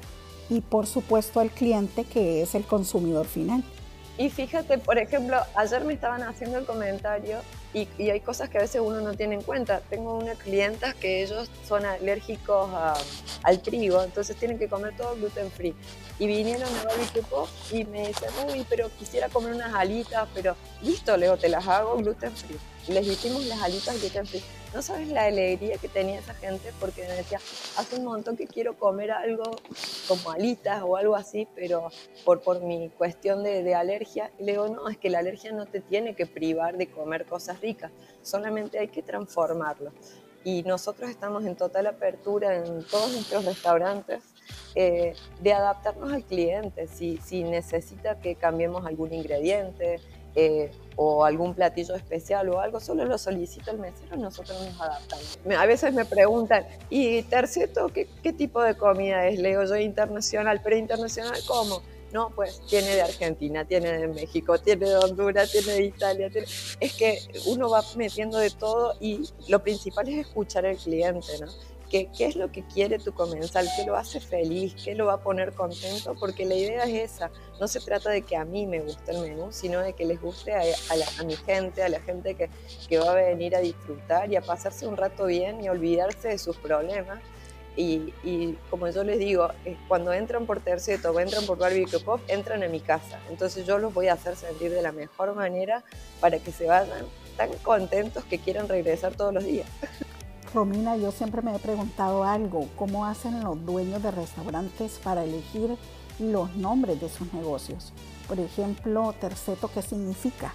Y 0.50 0.62
por 0.62 0.88
supuesto 0.88 1.40
al 1.40 1.52
cliente 1.52 2.04
que 2.04 2.42
es 2.42 2.56
el 2.56 2.64
consumidor 2.64 3.28
final. 3.28 3.64
Y 4.18 4.32
fíjate, 4.32 4.80
por 4.80 4.98
ejemplo, 4.98 5.38
ayer 5.56 5.86
me 5.86 5.94
estaban 5.94 6.24
haciendo 6.24 6.58
el 6.58 6.66
comentario 6.66 7.38
y, 7.74 8.10
hay 8.10 8.20
cosas 8.22 8.50
que 8.50 8.58
a 8.58 8.62
veces 8.62 8.82
uno 8.84 9.00
no 9.02 9.14
tiene 9.14 9.36
en 9.36 9.44
cuenta. 9.44 9.82
Tengo 9.90 10.16
unas 10.18 10.38
clientas 10.38 10.96
que 10.96 11.24
ellos 11.24 11.50
son 11.68 11.86
alérgicos 11.86 12.70
al 13.44 13.62
trigo, 13.62 14.02
entonces 14.04 14.36
tienen 14.38 14.58
que 14.58 14.68
comer 14.68 14.96
todo 14.98 15.16
gluten 15.16 15.52
free. 15.52 15.76
Y 16.18 16.28
vinieron 16.28 16.68
a 16.76 16.84
Barbecue 16.84 17.48
y 17.72 17.86
me 17.86 18.08
dicen, 18.08 18.30
uy, 18.52 18.66
pero 18.68 18.90
quisiera 18.98 19.30
comer 19.30 19.54
unas 19.54 19.74
alitas, 19.74 20.28
pero 20.34 20.56
listo, 20.82 21.16
Leo, 21.16 21.38
te 21.38 21.48
las 21.48 21.68
hago 21.68 21.96
gluten 21.98 22.36
free. 22.36 22.58
Les 22.88 23.06
hicimos 23.06 23.44
las 23.46 23.62
alitas 23.62 24.00
gluten 24.00 24.26
free. 24.26 24.44
No 24.74 24.84
sabes 24.84 25.08
la 25.08 25.26
alegría 25.26 25.78
que 25.78 25.88
tenía 25.88 26.20
esa 26.20 26.36
gente 26.36 26.72
porque 26.80 27.02
me 27.02 27.14
decía, 27.14 27.40
hace 27.76 27.96
un 27.96 28.06
montón 28.06 28.38
que 28.38 28.46
quiero 28.46 28.78
comer 28.78 29.12
algo 29.12 29.44
como 30.08 30.30
alitas 30.32 30.84
o 30.86 30.96
algo 30.96 31.16
así, 31.16 31.48
pero 31.56 31.90
por, 32.24 32.42
por 32.42 32.62
mi 32.62 32.90
cuestión 32.90 33.44
de, 33.44 33.64
de 33.64 33.74
alergia. 33.74 34.32
Y 34.38 34.44
le 34.44 34.52
digo, 34.52 34.68
no, 34.68 34.88
es 34.88 34.98
que 34.98 35.10
la 35.10 35.20
alergia 35.20 35.52
no 35.52 35.66
te 35.66 35.80
tiene 35.80 36.14
que 36.14 36.28
privar 36.28 36.78
de 36.78 36.88
comer 36.88 37.26
cosas 37.26 37.62
ricas, 37.62 37.92
solamente 38.22 38.78
hay 38.78 38.90
que 38.90 39.02
transformarlo. 39.02 39.92
Y 40.44 40.64
nosotros 40.64 41.10
estamos 41.10 41.46
en 41.46 41.56
total 41.56 41.88
apertura 41.88 42.56
en 42.56 42.84
todos 42.84 43.12
nuestros 43.12 43.46
restaurantes 43.46 44.24
eh, 44.76 45.14
de 45.42 45.54
adaptarnos 45.54 46.14
al 46.14 46.24
cliente, 46.24 46.88
si, 46.88 47.18
si 47.18 47.44
necesita 47.44 48.20
que 48.20 48.36
cambiemos 48.36 48.86
algún 48.86 49.14
ingrediente, 49.14 50.00
eh, 50.36 50.72
o 51.02 51.24
algún 51.24 51.54
platillo 51.54 51.96
especial 51.96 52.50
o 52.50 52.60
algo, 52.60 52.82
solo 52.82 53.06
lo 53.06 53.18
solicita 53.18 53.72
el 53.72 53.80
mesero 53.80 54.18
y 54.18 54.20
nosotros 54.20 54.62
nos 54.66 54.82
adaptamos. 54.82 55.40
A 55.58 55.66
veces 55.66 55.94
me 55.94 56.04
preguntan, 56.04 56.66
¿y 56.90 57.22
terceto 57.24 57.88
qué, 57.88 58.10
qué 58.22 58.34
tipo 58.34 58.62
de 58.62 58.76
comida 58.76 59.26
es? 59.28 59.40
Leo 59.40 59.64
yo 59.64 59.78
internacional, 59.78 60.60
pero 60.62 60.76
internacional 60.76 61.40
¿cómo? 61.48 61.82
No, 62.12 62.32
pues 62.32 62.62
tiene 62.68 62.96
de 62.96 63.02
Argentina, 63.02 63.64
tiene 63.64 63.94
de 63.94 64.08
México, 64.10 64.60
tiene 64.60 64.90
de 64.90 64.98
Honduras, 64.98 65.50
tiene 65.50 65.72
de 65.72 65.84
Italia. 65.86 66.30
Es 66.82 66.94
que 66.94 67.20
uno 67.46 67.70
va 67.70 67.82
metiendo 67.96 68.38
de 68.38 68.50
todo 68.50 68.96
y 69.00 69.22
lo 69.48 69.64
principal 69.64 70.10
es 70.10 70.28
escuchar 70.28 70.66
al 70.66 70.76
cliente, 70.76 71.32
¿no? 71.40 71.48
¿Qué, 71.90 72.10
¿Qué, 72.16 72.26
es 72.28 72.36
lo 72.36 72.52
que 72.52 72.64
quiere 72.64 73.00
tu 73.00 73.14
comensal? 73.14 73.68
¿Qué 73.76 73.86
lo 73.86 73.96
hace 73.96 74.20
feliz? 74.20 74.76
¿Qué 74.84 74.94
lo 74.96 75.08
va 75.08 75.14
a 75.14 75.22
poner 75.22 75.54
contento? 75.54 76.16
Porque 76.20 76.46
la 76.46 76.56
idea 76.56 76.84
es 76.84 77.14
esa. 77.14 77.32
No 77.60 77.68
se 77.68 77.80
trata 77.80 78.10
de 78.12 78.22
que 78.22 78.38
a 78.38 78.46
mí 78.46 78.68
me 78.68 78.80
guste 78.80 79.12
el 79.12 79.22
menú, 79.22 79.52
sino 79.52 79.80
de 79.82 79.94
que 79.94 80.06
les 80.06 80.22
guste 80.22 80.54
a, 80.54 80.62
mi 81.26 81.36
gente, 81.36 81.82
a 81.82 81.90
la 81.90 82.00
gente 82.00 82.36
que, 82.36 82.98
va 83.00 83.12
a 83.12 83.16
venir 83.16 83.56
a 83.56 83.60
disfrutar 83.60 84.32
y 84.32 84.36
a 84.36 84.42
pasarse 84.42 84.86
un 84.86 84.98
rato 84.98 85.26
bien 85.26 85.64
y 85.64 85.70
olvidarse 85.70 86.28
de 86.28 86.38
sus 86.38 86.58
problemas 86.58 87.20
y, 87.76 88.58
como 88.70 88.90
yo 88.90 89.04
les 89.06 89.20
digo, 89.20 89.50
eh, 89.64 89.78
cuando 89.88 90.12
entran 90.12 90.46
por 90.46 90.60
Terceto 90.60 91.12
o 91.12 91.20
entran 91.20 91.46
por 91.46 91.58
Barbecue 91.58 92.00
Pop, 92.00 92.20
entran 92.28 92.62
a 92.62 92.68
mi 92.68 92.82
casa. 92.82 93.20
Entonces 93.30 93.66
yo 93.66 93.78
los 93.78 93.94
voy 93.94 94.10
a 94.10 94.14
hacer 94.14 94.36
sentir 94.36 94.72
de 94.72 94.82
la 94.82 94.92
mejor 94.92 95.34
manera 95.34 95.84
para 96.20 96.40
que 96.40 96.52
se 96.52 96.66
vayan 96.66 97.06
tan 97.38 97.54
contentos 97.64 98.26
que 98.26 98.38
quieran 98.38 98.68
regresar 98.68 99.16
todos 99.16 99.34
los 99.34 99.46
días. 99.46 99.70
Romina, 100.54 100.98
yo 100.98 101.12
siempre 101.12 101.42
me 101.42 101.56
he 101.56 101.60
preguntado 101.60 102.24
algo, 102.24 102.68
¿cómo 102.76 103.06
hacen 103.06 103.44
los 103.44 103.66
dueños 103.66 104.02
de 104.02 104.12
restaurantes 104.12 105.00
para 105.04 105.24
elegir 105.24 105.78
los 106.20 106.56
nombres 106.56 107.00
de 107.00 107.10
sus 107.10 107.32
negocios? 107.34 107.94
Por 108.28 108.40
ejemplo, 108.40 109.14
Terceto, 109.20 109.70
¿qué 109.72 109.82
significa? 109.82 110.54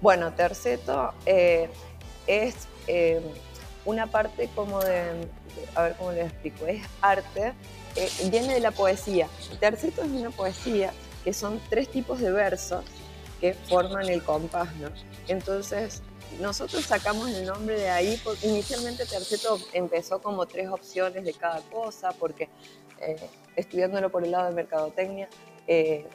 Bueno, 0.00 0.32
Terceto 0.32 1.12
eh, 1.26 1.70
es... 2.26 2.68
Eh, 2.86 3.22
una 3.84 4.06
parte 4.06 4.48
como 4.54 4.80
de, 4.80 5.28
a 5.74 5.82
ver 5.82 5.96
cómo 5.96 6.12
les 6.12 6.26
explico, 6.30 6.66
es 6.66 6.82
arte, 7.00 7.52
eh, 7.96 8.08
viene 8.30 8.54
de 8.54 8.60
la 8.60 8.70
poesía. 8.70 9.28
Terceto 9.60 10.02
es 10.02 10.08
una 10.08 10.30
poesía 10.30 10.92
que 11.22 11.32
son 11.32 11.60
tres 11.68 11.88
tipos 11.90 12.20
de 12.20 12.30
versos 12.30 12.84
que 13.40 13.54
forman 13.54 14.08
el 14.08 14.22
compás, 14.22 14.74
¿no? 14.76 14.88
Entonces, 15.28 16.02
nosotros 16.40 16.84
sacamos 16.84 17.28
el 17.30 17.46
nombre 17.46 17.78
de 17.78 17.90
ahí, 17.90 18.20
porque 18.22 18.48
inicialmente 18.48 19.06
Terceto 19.06 19.58
empezó 19.72 20.20
como 20.20 20.46
tres 20.46 20.68
opciones 20.68 21.24
de 21.24 21.32
cada 21.32 21.60
cosa, 21.70 22.12
porque 22.12 22.48
eh, 23.00 23.16
estudiándolo 23.56 24.10
por 24.10 24.24
el 24.24 24.30
lado 24.30 24.48
de 24.48 24.54
mercadotecnia, 24.54 25.28
eh, 25.66 26.06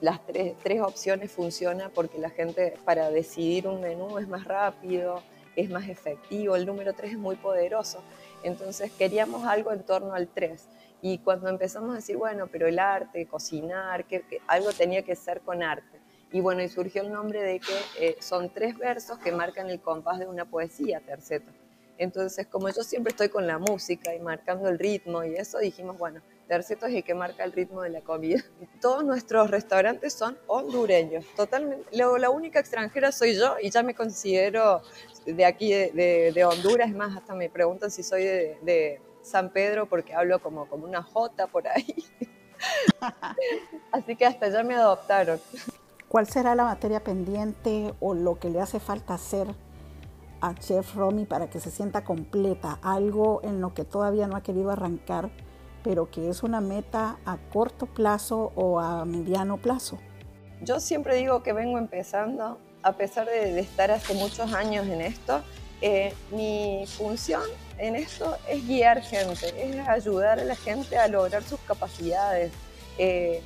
las 0.00 0.24
tres, 0.26 0.54
tres 0.62 0.80
opciones 0.80 1.30
funcionan 1.30 1.90
porque 1.90 2.18
la 2.18 2.30
gente 2.30 2.76
para 2.84 3.10
decidir 3.10 3.66
un 3.66 3.80
menú 3.80 4.18
es 4.18 4.28
más 4.28 4.44
rápido, 4.44 5.22
es 5.56 5.70
más 5.70 5.88
efectivo, 5.88 6.54
el 6.54 6.66
número 6.66 6.92
3 6.92 7.12
es 7.12 7.18
muy 7.18 7.36
poderoso. 7.36 8.02
Entonces 8.42 8.92
queríamos 8.92 9.46
algo 9.46 9.72
en 9.72 9.82
torno 9.82 10.14
al 10.14 10.28
3. 10.28 10.68
Y 11.02 11.18
cuando 11.18 11.48
empezamos 11.48 11.92
a 11.92 11.96
decir, 11.96 12.16
bueno, 12.16 12.46
pero 12.46 12.66
el 12.66 12.78
arte, 12.78 13.26
cocinar, 13.26 14.04
que, 14.04 14.22
algo 14.46 14.72
tenía 14.72 15.02
que 15.02 15.16
ser 15.16 15.40
con 15.40 15.62
arte. 15.62 15.98
Y 16.36 16.40
bueno, 16.42 16.62
y 16.62 16.68
surgió 16.68 17.00
el 17.00 17.10
nombre 17.10 17.42
de 17.42 17.60
que 17.60 17.74
eh, 17.98 18.16
son 18.20 18.50
tres 18.50 18.76
versos 18.76 19.18
que 19.18 19.32
marcan 19.32 19.70
el 19.70 19.80
compás 19.80 20.18
de 20.18 20.26
una 20.26 20.44
poesía, 20.44 21.00
terceto. 21.00 21.50
Entonces, 21.96 22.46
como 22.46 22.68
yo 22.68 22.82
siempre 22.82 23.12
estoy 23.12 23.30
con 23.30 23.46
la 23.46 23.58
música 23.58 24.14
y 24.14 24.20
marcando 24.20 24.68
el 24.68 24.78
ritmo 24.78 25.24
y 25.24 25.34
eso, 25.34 25.60
dijimos, 25.60 25.96
bueno, 25.96 26.20
terceto 26.46 26.84
es 26.84 26.94
el 26.94 27.04
que 27.04 27.14
marca 27.14 27.42
el 27.42 27.52
ritmo 27.52 27.80
de 27.80 27.88
la 27.88 28.02
comida. 28.02 28.44
Todos 28.82 29.02
nuestros 29.02 29.50
restaurantes 29.50 30.12
son 30.12 30.36
hondureños, 30.46 31.24
totalmente. 31.34 31.86
la 31.90 32.28
única 32.28 32.60
extranjera 32.60 33.12
soy 33.12 33.34
yo 33.34 33.56
y 33.62 33.70
ya 33.70 33.82
me 33.82 33.94
considero 33.94 34.82
de 35.24 35.44
aquí 35.46 35.72
de, 35.72 36.44
Honduras, 36.44 36.90
es 36.90 36.94
más, 36.94 37.16
hasta 37.16 37.34
me 37.34 37.48
preguntan 37.48 37.90
si 37.90 38.02
soy 38.02 38.24
de, 38.24 39.00
San 39.22 39.50
Pedro 39.54 39.86
porque 39.86 40.12
hablo 40.12 40.38
como, 40.38 40.68
como 40.68 40.84
una 40.84 41.02
jota 41.02 41.46
por 41.46 41.66
ahí. 41.66 41.96
Así 43.90 44.14
que 44.16 44.26
hasta 44.26 44.50
ya 44.50 44.62
me 44.62 44.74
adoptaron. 44.74 45.40
¿Cuál 46.08 46.26
será 46.28 46.54
la 46.54 46.64
materia 46.64 47.02
pendiente 47.02 47.94
o 48.00 48.14
lo 48.14 48.38
que 48.38 48.48
le 48.48 48.60
hace 48.60 48.78
falta 48.78 49.14
hacer 49.14 49.48
a 50.40 50.54
Chef 50.54 50.94
Romy 50.94 51.24
para 51.24 51.50
que 51.50 51.58
se 51.58 51.70
sienta 51.70 52.04
completa? 52.04 52.78
Algo 52.82 53.40
en 53.42 53.60
lo 53.60 53.74
que 53.74 53.84
todavía 53.84 54.26
no 54.26 54.36
ha 54.36 54.42
querido 54.42 54.70
arrancar, 54.70 55.30
pero 55.82 56.10
que 56.10 56.28
es 56.28 56.42
una 56.42 56.60
meta 56.60 57.18
a 57.24 57.38
corto 57.52 57.86
plazo 57.86 58.52
o 58.54 58.78
a 58.78 59.04
mediano 59.04 59.56
plazo. 59.56 59.98
Yo 60.62 60.80
siempre 60.80 61.16
digo 61.16 61.42
que 61.42 61.52
vengo 61.52 61.76
empezando 61.76 62.58
a 62.86 62.92
pesar 62.92 63.26
de, 63.26 63.58
estar 63.58 63.90
hace 63.90 64.14
muchos 64.14 64.52
años 64.52 64.86
en 64.86 65.00
esto, 65.00 65.42
eh, 65.80 66.14
mi 66.30 66.84
función 66.86 67.42
en 67.78 67.96
esto 67.96 68.36
es 68.48 68.66
guiar 68.66 69.02
gente, 69.02 69.52
es 69.58 69.88
ayudar 69.88 70.38
a 70.38 70.44
la 70.44 70.54
gente 70.54 70.96
a 70.96 71.08
lograr 71.08 71.42
sus 71.42 71.58
capacidades. 71.60 72.52
Eh, 72.96 73.42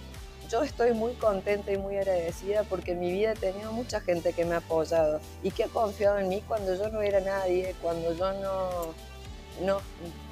yo 0.50 0.62
estoy 0.62 0.92
muy 0.92 1.12
contenta 1.14 1.72
y 1.72 1.78
muy 1.78 1.96
agradecida 1.96 2.64
porque 2.64 2.92
en 2.92 3.00
mi 3.00 3.12
vida 3.12 3.32
he 3.32 3.36
tenido 3.36 3.72
mucha 3.72 4.00
gente 4.00 4.32
que 4.32 4.44
me 4.44 4.54
ha 4.54 4.58
apoyado 4.58 5.20
y 5.42 5.50
que 5.52 5.64
ha 5.64 5.68
confiado 5.68 6.18
en 6.18 6.28
mí 6.28 6.42
cuando 6.46 6.74
yo 6.74 6.88
no 6.88 7.02
era 7.02 7.20
nadie, 7.20 7.74
cuando 7.80 8.12
yo 8.12 8.32
no, 8.32 8.94
no, 9.64 9.80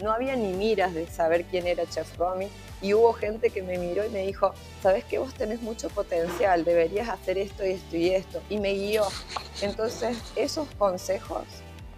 no 0.03 0.13
había 0.13 0.35
ni 0.35 0.53
miras 0.55 0.93
de 0.93 1.07
saber 1.07 1.45
quién 1.45 1.67
era 1.67 1.89
Chef 1.89 2.17
Romy. 2.19 2.49
Y 2.81 2.95
hubo 2.95 3.13
gente 3.13 3.51
que 3.51 3.63
me 3.63 3.79
miró 3.79 4.05
y 4.05 4.09
me 4.09 4.25
dijo, 4.25 4.53
sabes 4.83 5.05
que 5.05 5.19
vos 5.19 5.35
tenés 5.35 5.63
mucho 5.63 5.89
potencial, 5.89 6.65
deberías 6.65 7.09
hacer 7.09 7.39
esto 7.39 7.67
y 7.67 7.71
esto 7.71 7.97
y 7.97 8.11
esto, 8.11 8.43
y 8.49 8.59
me 8.59 8.73
guió. 8.73 9.05
Entonces 9.63 10.17
esos 10.37 10.69
consejos 10.79 11.45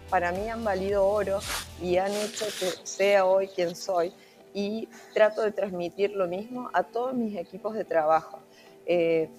para 0.09 0.31
mí 0.31 0.49
han 0.49 0.63
valido 0.63 1.07
oro 1.07 1.39
y 1.81 1.97
han 1.97 2.11
hecho 2.11 2.45
que 2.59 2.71
sea 2.83 3.25
hoy 3.25 3.47
quien 3.47 3.75
soy 3.75 4.11
y 4.53 4.87
trato 5.13 5.41
de 5.41 5.51
transmitir 5.51 6.11
lo 6.11 6.27
mismo 6.27 6.69
a 6.73 6.83
todos 6.83 7.13
mis 7.13 7.37
equipos 7.37 7.73
de 7.73 7.85
trabajo. 7.85 8.39
Eh, 8.85 9.29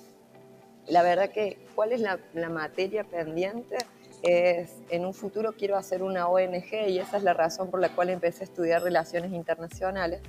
la 0.87 1.03
verdad 1.03 1.31
que, 1.31 1.59
¿cuál 1.75 1.93
es 1.93 2.01
la, 2.01 2.19
la 2.35 2.49
materia 2.49 3.05
pendiente? 3.05 3.77
es 4.23 4.71
en 4.89 5.05
un 5.05 5.15
futuro 5.15 5.53
quiero 5.53 5.77
hacer 5.77 6.03
una 6.03 6.29
ONG 6.29 6.89
y 6.89 6.99
esa 6.99 7.17
es 7.17 7.23
la 7.23 7.35
razón 7.35 7.71
por 7.71 7.81
la 7.81 7.95
cual 7.95 8.11
empecé 8.11 8.43
a 8.43 8.45
estudiar 8.45 8.83
relaciones 8.83 9.33
internacionales, 9.33 10.21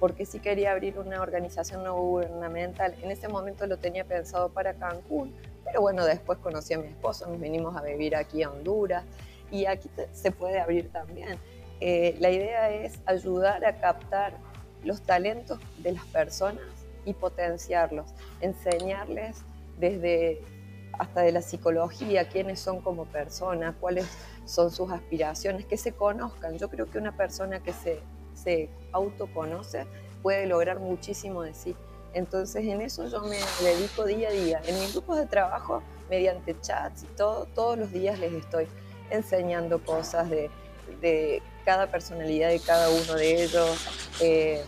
porque 0.00 0.26
sí 0.26 0.40
quería 0.40 0.72
abrir 0.72 0.98
una 0.98 1.20
organización 1.20 1.84
no 1.84 1.94
gubernamental. 1.94 2.94
En 3.02 3.10
ese 3.10 3.28
momento 3.28 3.66
lo 3.66 3.76
tenía 3.76 4.04
pensado 4.04 4.48
para 4.48 4.74
Cancún, 4.74 5.34
pero 5.64 5.82
bueno, 5.82 6.04
después 6.04 6.38
conocí 6.38 6.74
a 6.74 6.78
mi 6.78 6.88
esposo, 6.88 7.26
nos 7.26 7.40
vinimos 7.40 7.76
a 7.76 7.82
vivir 7.82 8.16
aquí 8.16 8.42
a 8.42 8.50
Honduras 8.50 9.04
y 9.50 9.66
aquí 9.66 9.90
se 10.12 10.30
puede 10.32 10.58
abrir 10.58 10.90
también. 10.90 11.38
Eh, 11.84 12.14
la 12.20 12.30
idea 12.30 12.70
es 12.70 13.00
ayudar 13.06 13.64
a 13.64 13.80
captar 13.80 14.38
los 14.84 15.02
talentos 15.02 15.58
de 15.78 15.90
las 15.90 16.04
personas 16.04 16.62
y 17.04 17.12
potenciarlos, 17.12 18.14
enseñarles 18.40 19.42
desde 19.80 20.40
hasta 20.96 21.22
de 21.22 21.32
la 21.32 21.42
psicología, 21.42 22.28
quiénes 22.28 22.60
son 22.60 22.82
como 22.82 23.06
personas, 23.06 23.74
cuáles 23.80 24.06
son 24.44 24.70
sus 24.70 24.92
aspiraciones, 24.92 25.66
que 25.66 25.76
se 25.76 25.90
conozcan. 25.90 26.56
Yo 26.56 26.70
creo 26.70 26.88
que 26.88 26.98
una 26.98 27.16
persona 27.16 27.64
que 27.64 27.72
se, 27.72 27.98
se 28.32 28.70
autoconoce 28.92 29.84
puede 30.22 30.46
lograr 30.46 30.78
muchísimo 30.78 31.42
de 31.42 31.52
sí. 31.52 31.74
Entonces 32.14 32.64
en 32.64 32.80
eso 32.80 33.08
yo 33.08 33.22
me 33.22 33.38
dedico 33.60 34.04
día 34.04 34.28
a 34.28 34.32
día. 34.32 34.62
En 34.68 34.78
mis 34.78 34.92
grupos 34.92 35.18
de 35.18 35.26
trabajo, 35.26 35.82
mediante 36.08 36.54
chats 36.60 37.02
y 37.02 37.06
todo, 37.16 37.46
todos 37.46 37.76
los 37.76 37.90
días 37.90 38.20
les 38.20 38.32
estoy 38.34 38.68
enseñando 39.10 39.84
cosas 39.84 40.30
de, 40.30 40.48
de 41.00 41.42
cada 41.64 41.86
personalidad 41.86 42.50
de 42.50 42.60
cada 42.60 42.90
uno 42.90 43.14
de 43.14 43.44
ellos. 43.44 43.86
Eh, 44.20 44.62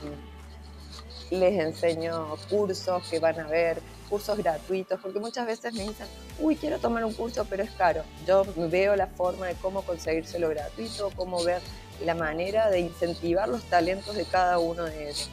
les 1.31 1.59
enseño 1.59 2.37
cursos 2.49 3.03
que 3.09 3.19
van 3.19 3.41
a 3.41 3.49
ver, 3.49 3.81
cursos 4.09 4.37
gratuitos, 4.39 5.01
porque 5.01 5.19
muchas 5.19 5.47
veces 5.47 5.73
me 5.73 5.83
dicen, 5.83 6.07
uy, 6.39 6.57
quiero 6.57 6.79
tomar 6.79 7.05
un 7.05 7.13
curso, 7.13 7.47
pero 7.49 7.63
es 7.63 7.71
caro. 7.73 8.03
Yo 8.27 8.45
veo 8.57 8.95
la 8.97 9.07
forma 9.07 9.47
de 9.47 9.55
cómo 9.55 9.83
conseguírselo 9.83 10.49
gratuito, 10.51 11.11
cómo 11.17 11.43
ver 11.43 11.61
la 12.05 12.15
manera 12.15 12.71
de 12.71 12.81
incentivar 12.81 13.49
los 13.49 13.63
talentos 13.65 14.15
de 14.15 14.25
cada 14.25 14.59
uno 14.59 14.85
de 14.85 15.11
ellos. 15.11 15.31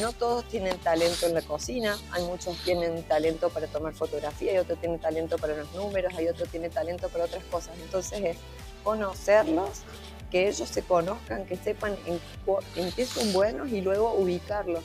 No 0.00 0.12
todos 0.12 0.48
tienen 0.48 0.78
talento 0.78 1.26
en 1.26 1.34
la 1.34 1.42
cocina, 1.42 1.98
hay 2.12 2.22
muchos 2.24 2.56
tienen 2.64 3.02
talento 3.02 3.50
para 3.50 3.66
tomar 3.66 3.92
fotografía, 3.92 4.52
hay 4.52 4.58
otros 4.58 4.80
tienen 4.80 4.98
talento 4.98 5.36
para 5.36 5.54
los 5.54 5.70
números, 5.74 6.14
hay 6.16 6.28
otros 6.28 6.48
tienen 6.48 6.70
talento 6.70 7.08
para 7.10 7.24
otras 7.24 7.44
cosas. 7.44 7.74
Entonces 7.82 8.20
es 8.22 8.36
conocerlos, 8.82 9.82
que 10.32 10.48
ellos 10.48 10.68
se 10.68 10.82
conozcan, 10.82 11.46
que 11.46 11.56
sepan 11.56 11.94
en, 12.06 12.18
en 12.74 12.92
qué 12.92 13.06
son 13.06 13.32
buenos 13.32 13.70
y 13.70 13.80
luego 13.80 14.14
ubicarlos 14.14 14.82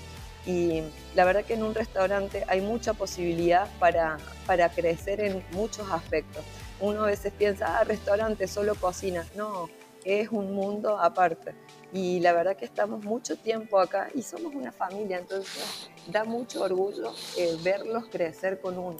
y 0.47 0.81
la 1.13 1.25
verdad 1.25 1.43
que 1.43 1.55
en 1.55 1.63
un 1.63 1.75
restaurante 1.75 2.45
hay 2.47 2.61
mucha 2.61 2.93
posibilidad 2.93 3.67
para, 3.79 4.17
para 4.45 4.69
crecer 4.69 5.19
en 5.19 5.43
muchos 5.51 5.91
aspectos. 5.91 6.43
Uno 6.79 7.03
a 7.03 7.07
veces 7.07 7.33
piensa, 7.37 7.77
ah, 7.77 7.83
restaurante, 7.83 8.47
solo 8.47 8.75
cocina. 8.75 9.27
No, 9.35 9.67
es 10.05 10.29
un 10.31 10.55
mundo 10.55 10.97
aparte. 10.97 11.53
Y 11.91 12.21
la 12.21 12.31
verdad 12.31 12.55
que 12.55 12.63
estamos 12.63 13.03
mucho 13.03 13.35
tiempo 13.35 13.77
acá 13.77 14.07
y 14.15 14.21
somos 14.21 14.55
una 14.55 14.71
familia, 14.71 15.17
entonces 15.19 15.89
da 16.07 16.23
mucho 16.23 16.63
orgullo 16.63 17.11
eh, 17.37 17.57
verlos 17.61 18.05
crecer 18.09 18.61
con 18.61 18.77
uno. 18.77 18.97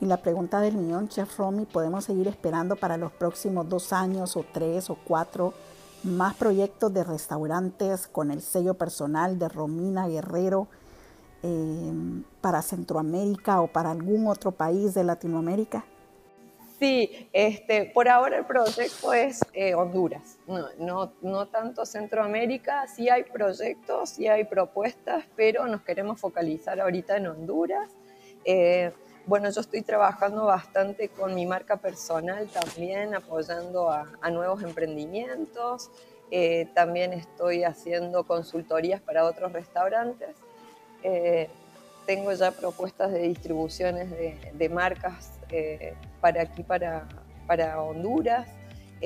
Y 0.00 0.06
la 0.06 0.18
pregunta 0.18 0.60
del 0.60 0.74
millón, 0.74 1.08
Chef 1.08 1.38
Romy, 1.38 1.64
¿podemos 1.64 2.04
seguir 2.04 2.28
esperando 2.28 2.76
para 2.76 2.98
los 2.98 3.12
próximos 3.12 3.68
dos 3.68 3.92
años 3.92 4.36
o 4.36 4.44
tres 4.52 4.90
o 4.90 4.98
cuatro 5.02 5.54
más 6.04 6.34
proyectos 6.34 6.92
de 6.92 7.04
restaurantes 7.04 8.06
con 8.06 8.30
el 8.30 8.40
sello 8.40 8.74
personal 8.74 9.38
de 9.38 9.48
Romina 9.48 10.06
Guerrero, 10.06 10.68
em, 11.42 12.24
para 12.40 12.62
Centroamérica 12.62 13.60
o 13.60 13.66
para 13.66 13.90
algún 13.90 14.26
otro 14.28 14.52
país 14.52 14.94
de 14.94 15.04
Latinoamérica? 15.04 15.84
Sí, 16.78 17.28
este, 17.32 17.86
por 17.86 18.08
ahora 18.08 18.38
el 18.38 18.46
proyecto 18.46 19.12
es 19.14 19.40
eh, 19.52 19.74
Honduras, 19.74 20.38
no, 20.46 20.66
no, 20.78 21.12
no, 21.22 21.46
tanto 21.46 21.86
Centroamérica, 21.86 22.86
sí 22.88 23.08
hay 23.08 23.22
proyectos, 23.22 24.10
sí 24.10 24.26
hay 24.26 24.44
propuestas, 24.44 25.24
pero 25.36 25.66
nos 25.66 25.82
queremos 25.82 26.20
focalizar 26.20 26.80
ahorita 26.80 27.16
en 27.16 27.28
Honduras. 27.28 27.90
Eh, 28.44 28.92
bueno, 29.26 29.50
yo 29.50 29.60
estoy 29.60 29.82
trabajando 29.82 30.46
bastante 30.46 31.08
con 31.08 31.34
mi 31.34 31.46
marca 31.46 31.76
personal 31.76 32.48
también, 32.48 33.14
apoyando 33.14 33.90
a, 33.90 34.06
nuevos 34.30 34.62
emprendimientos. 34.62 35.90
Eh, 36.30 36.68
también 36.74 37.12
estoy 37.12 37.64
haciendo 37.64 38.24
consultorías 38.24 39.00
para 39.00 39.24
otros 39.24 39.52
restaurantes. 39.52 40.36
tengo 42.06 42.32
ya 42.32 42.50
propuestas 42.50 43.12
de 43.12 43.20
distribuciones 43.20 44.10
de, 44.10 44.68
marcas 44.68 45.32
eh, 45.50 45.94
para 46.20 46.42
aquí, 46.42 46.62
para, 46.62 47.08
para 47.46 47.80
Honduras, 47.80 48.48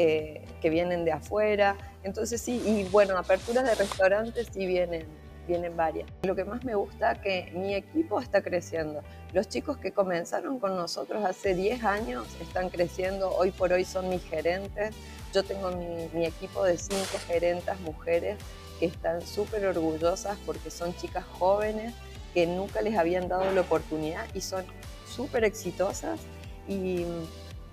eh, 0.01 0.45
que 0.61 0.71
vienen 0.71 1.05
de 1.05 1.11
afuera. 1.11 1.77
Entonces 2.05 2.41
sí, 2.41 2.63
y 2.65 2.85
bueno, 2.91 3.19
aperturas 3.19 3.65
de 3.65 3.75
restaurantes 3.75 4.47
sí 4.53 4.65
vienen, 4.65 5.07
vienen 5.49 5.77
varias. 5.77 6.09
Lo 6.23 6.37
que 6.37 6.45
más 6.45 6.63
me 6.65 6.77
gusta 6.77 7.13
es 7.13 7.19
que 7.19 7.53
mi 7.55 7.75
equipo 7.75 8.21
está 8.21 8.43
creciendo. 8.43 9.03
Los 9.33 9.49
chicos 9.49 9.79
que 9.79 9.91
comenzaron 9.91 10.61
con 10.61 10.77
nosotros 10.77 11.25
hace 11.25 11.55
10 11.55 11.83
años 11.83 12.27
están 12.41 12.69
creciendo, 12.69 13.35
hoy 13.35 13.51
por 13.51 13.73
hoy 13.73 13.85
son 13.85 14.09
mis 14.09 14.23
gerentes. 14.23 14.95
Yo 15.35 15.43
tengo 15.43 15.71
mi, 15.71 16.25
equipo 16.25 16.65
de 16.65 16.79
5 16.79 16.97
gerentas 17.27 17.81
mujeres 17.81 18.39
que 18.79 18.87
están 18.87 19.23
súper 19.23 19.67
orgullosas 19.67 20.39
porque 20.47 20.71
son 20.71 20.95
chicas 20.95 21.25
jóvenes 21.25 21.93
que 22.35 22.47
nunca 22.47 22.83
les 22.83 22.97
habían 22.97 23.29
dado 23.29 23.51
la 23.51 23.63
oportunidad 23.63 24.25
y 24.35 24.41
son 24.43 24.65
súper 25.07 25.45
exitosas 25.45 26.21
y 26.69 27.05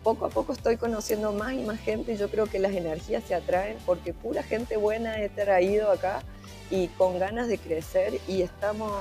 poco 0.03 0.25
a 0.25 0.29
poco 0.29 0.53
estoy 0.53 0.77
conociendo 0.77 1.33
más 1.33 1.53
y 1.53 1.63
más 1.63 1.79
gente 1.79 2.13
y 2.13 2.17
yo 2.17 2.29
creo 2.29 2.45
que 2.45 2.59
las 2.59 2.73
energías 2.73 3.23
se 3.23 3.35
atraen 3.35 3.77
porque 3.85 4.13
pura 4.13 4.41
gente 4.43 4.77
buena 4.77 5.21
he 5.21 5.29
traído 5.29 5.91
acá 5.91 6.23
y 6.69 6.87
con 6.89 7.19
ganas 7.19 7.47
de 7.47 7.57
crecer 7.57 8.19
y 8.27 8.41
estamos, 8.41 8.91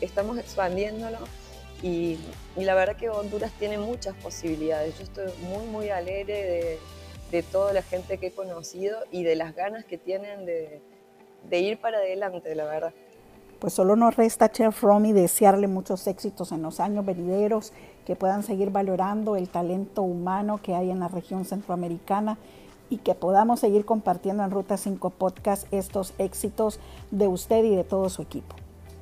estamos 0.00 0.38
expandiéndolo 0.38 1.18
y, 1.82 2.18
y 2.56 2.64
la 2.64 2.74
verdad 2.74 2.96
que 2.96 3.08
Honduras 3.08 3.52
tiene 3.58 3.78
muchas 3.78 4.14
posibilidades. 4.16 4.96
Yo 4.98 5.04
estoy 5.04 5.32
muy, 5.42 5.66
muy 5.66 5.90
alegre 5.90 6.34
de, 6.34 6.78
de 7.30 7.42
toda 7.42 7.72
la 7.72 7.82
gente 7.82 8.18
que 8.18 8.28
he 8.28 8.32
conocido 8.32 8.98
y 9.10 9.22
de 9.22 9.36
las 9.36 9.54
ganas 9.54 9.84
que 9.84 9.98
tienen 9.98 10.46
de, 10.46 10.80
de 11.48 11.58
ir 11.60 11.78
para 11.78 11.98
adelante, 11.98 12.54
la 12.54 12.64
verdad. 12.64 12.92
Pues 13.58 13.72
solo 13.72 13.96
nos 13.96 14.16
resta, 14.16 14.50
Chef 14.50 14.82
Romy, 14.82 15.12
desearle 15.12 15.66
muchos 15.66 16.06
éxitos 16.06 16.52
en 16.52 16.62
los 16.62 16.78
años 16.78 17.04
venideros, 17.04 17.72
que 18.06 18.14
puedan 18.14 18.42
seguir 18.42 18.70
valorando 18.70 19.36
el 19.36 19.48
talento 19.48 20.02
humano 20.02 20.60
que 20.62 20.74
hay 20.74 20.90
en 20.90 21.00
la 21.00 21.08
región 21.08 21.44
centroamericana 21.44 22.38
y 22.90 22.98
que 22.98 23.14
podamos 23.14 23.60
seguir 23.60 23.84
compartiendo 23.84 24.42
en 24.44 24.50
Ruta 24.50 24.76
5 24.76 25.10
Podcast 25.10 25.72
estos 25.72 26.14
éxitos 26.18 26.80
de 27.10 27.28
usted 27.28 27.64
y 27.64 27.76
de 27.76 27.84
todo 27.84 28.08
su 28.08 28.22
equipo. 28.22 28.56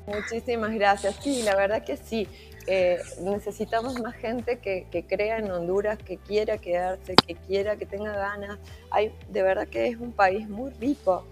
Muchísimas 0.07 0.73
gracias. 0.73 1.15
Sí, 1.21 1.41
la 1.43 1.55
verdad 1.55 1.83
que 1.83 1.97
sí. 1.97 2.27
Eh, 2.65 2.97
necesitamos 3.21 3.99
más 4.01 4.15
gente 4.15 4.59
que, 4.59 4.87
que, 4.91 5.05
crea 5.05 5.37
en 5.37 5.49
Honduras, 5.49 5.97
que 5.97 6.17
quiera 6.17 6.57
quedarse, 6.57 7.15
que 7.15 7.35
quiera, 7.35 7.77
que 7.77 7.85
tenga 7.85 8.11
ganas. 8.11 8.59
Hay, 8.89 9.13
de 9.29 9.41
verdad 9.41 9.67
que 9.67 9.87
es 9.87 9.97
un 9.97 10.11
país 10.11 10.49
muy 10.49 10.71
rico. 10.71 11.23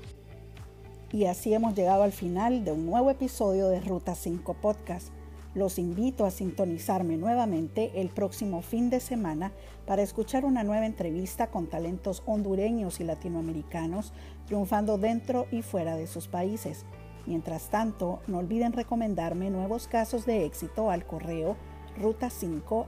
Y 1.12 1.26
así 1.26 1.54
hemos 1.54 1.76
llegado 1.76 2.04
al 2.04 2.12
final 2.12 2.66
de 2.66 2.72
un 2.72 2.86
nuevo 2.86 3.10
episodio 3.10 3.70
de 3.70 3.80
Ruta 3.80 4.16
5 4.16 4.54
Podcast. 4.56 5.15
Los 5.56 5.80
invito 5.80 6.26
a 6.26 6.32
sintonizarme 6.32 7.16
nuevamente 7.16 8.02
el 8.02 8.10
próximo 8.10 8.62
fin 8.62 8.90
de 8.90 9.00
semana 9.00 9.54
para 9.88 10.02
escuchar 10.02 10.44
una 10.44 10.66
nueva 10.66 10.86
entrevista 10.86 11.48
con 11.48 11.68
talentos 11.68 12.24
hondureños 12.26 13.00
y 13.00 13.06
latinoamericanos 13.06 14.12
triunfando 14.48 14.98
dentro 14.98 15.48
y 15.52 15.62
fuera 15.62 15.96
de 15.96 16.08
sus 16.08 16.28
países. 16.28 16.86
Mientras 17.26 17.70
tanto, 17.70 18.20
no 18.28 18.40
olviden 18.40 18.74
recomendarme 18.74 19.50
nuevos 19.50 19.88
casos 19.88 20.26
de 20.26 20.46
éxito 20.46 20.92
al 20.92 21.06
correo 21.06 21.56
ruta5 21.98 22.88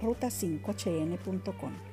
ruta5chn.com. 0.00 1.87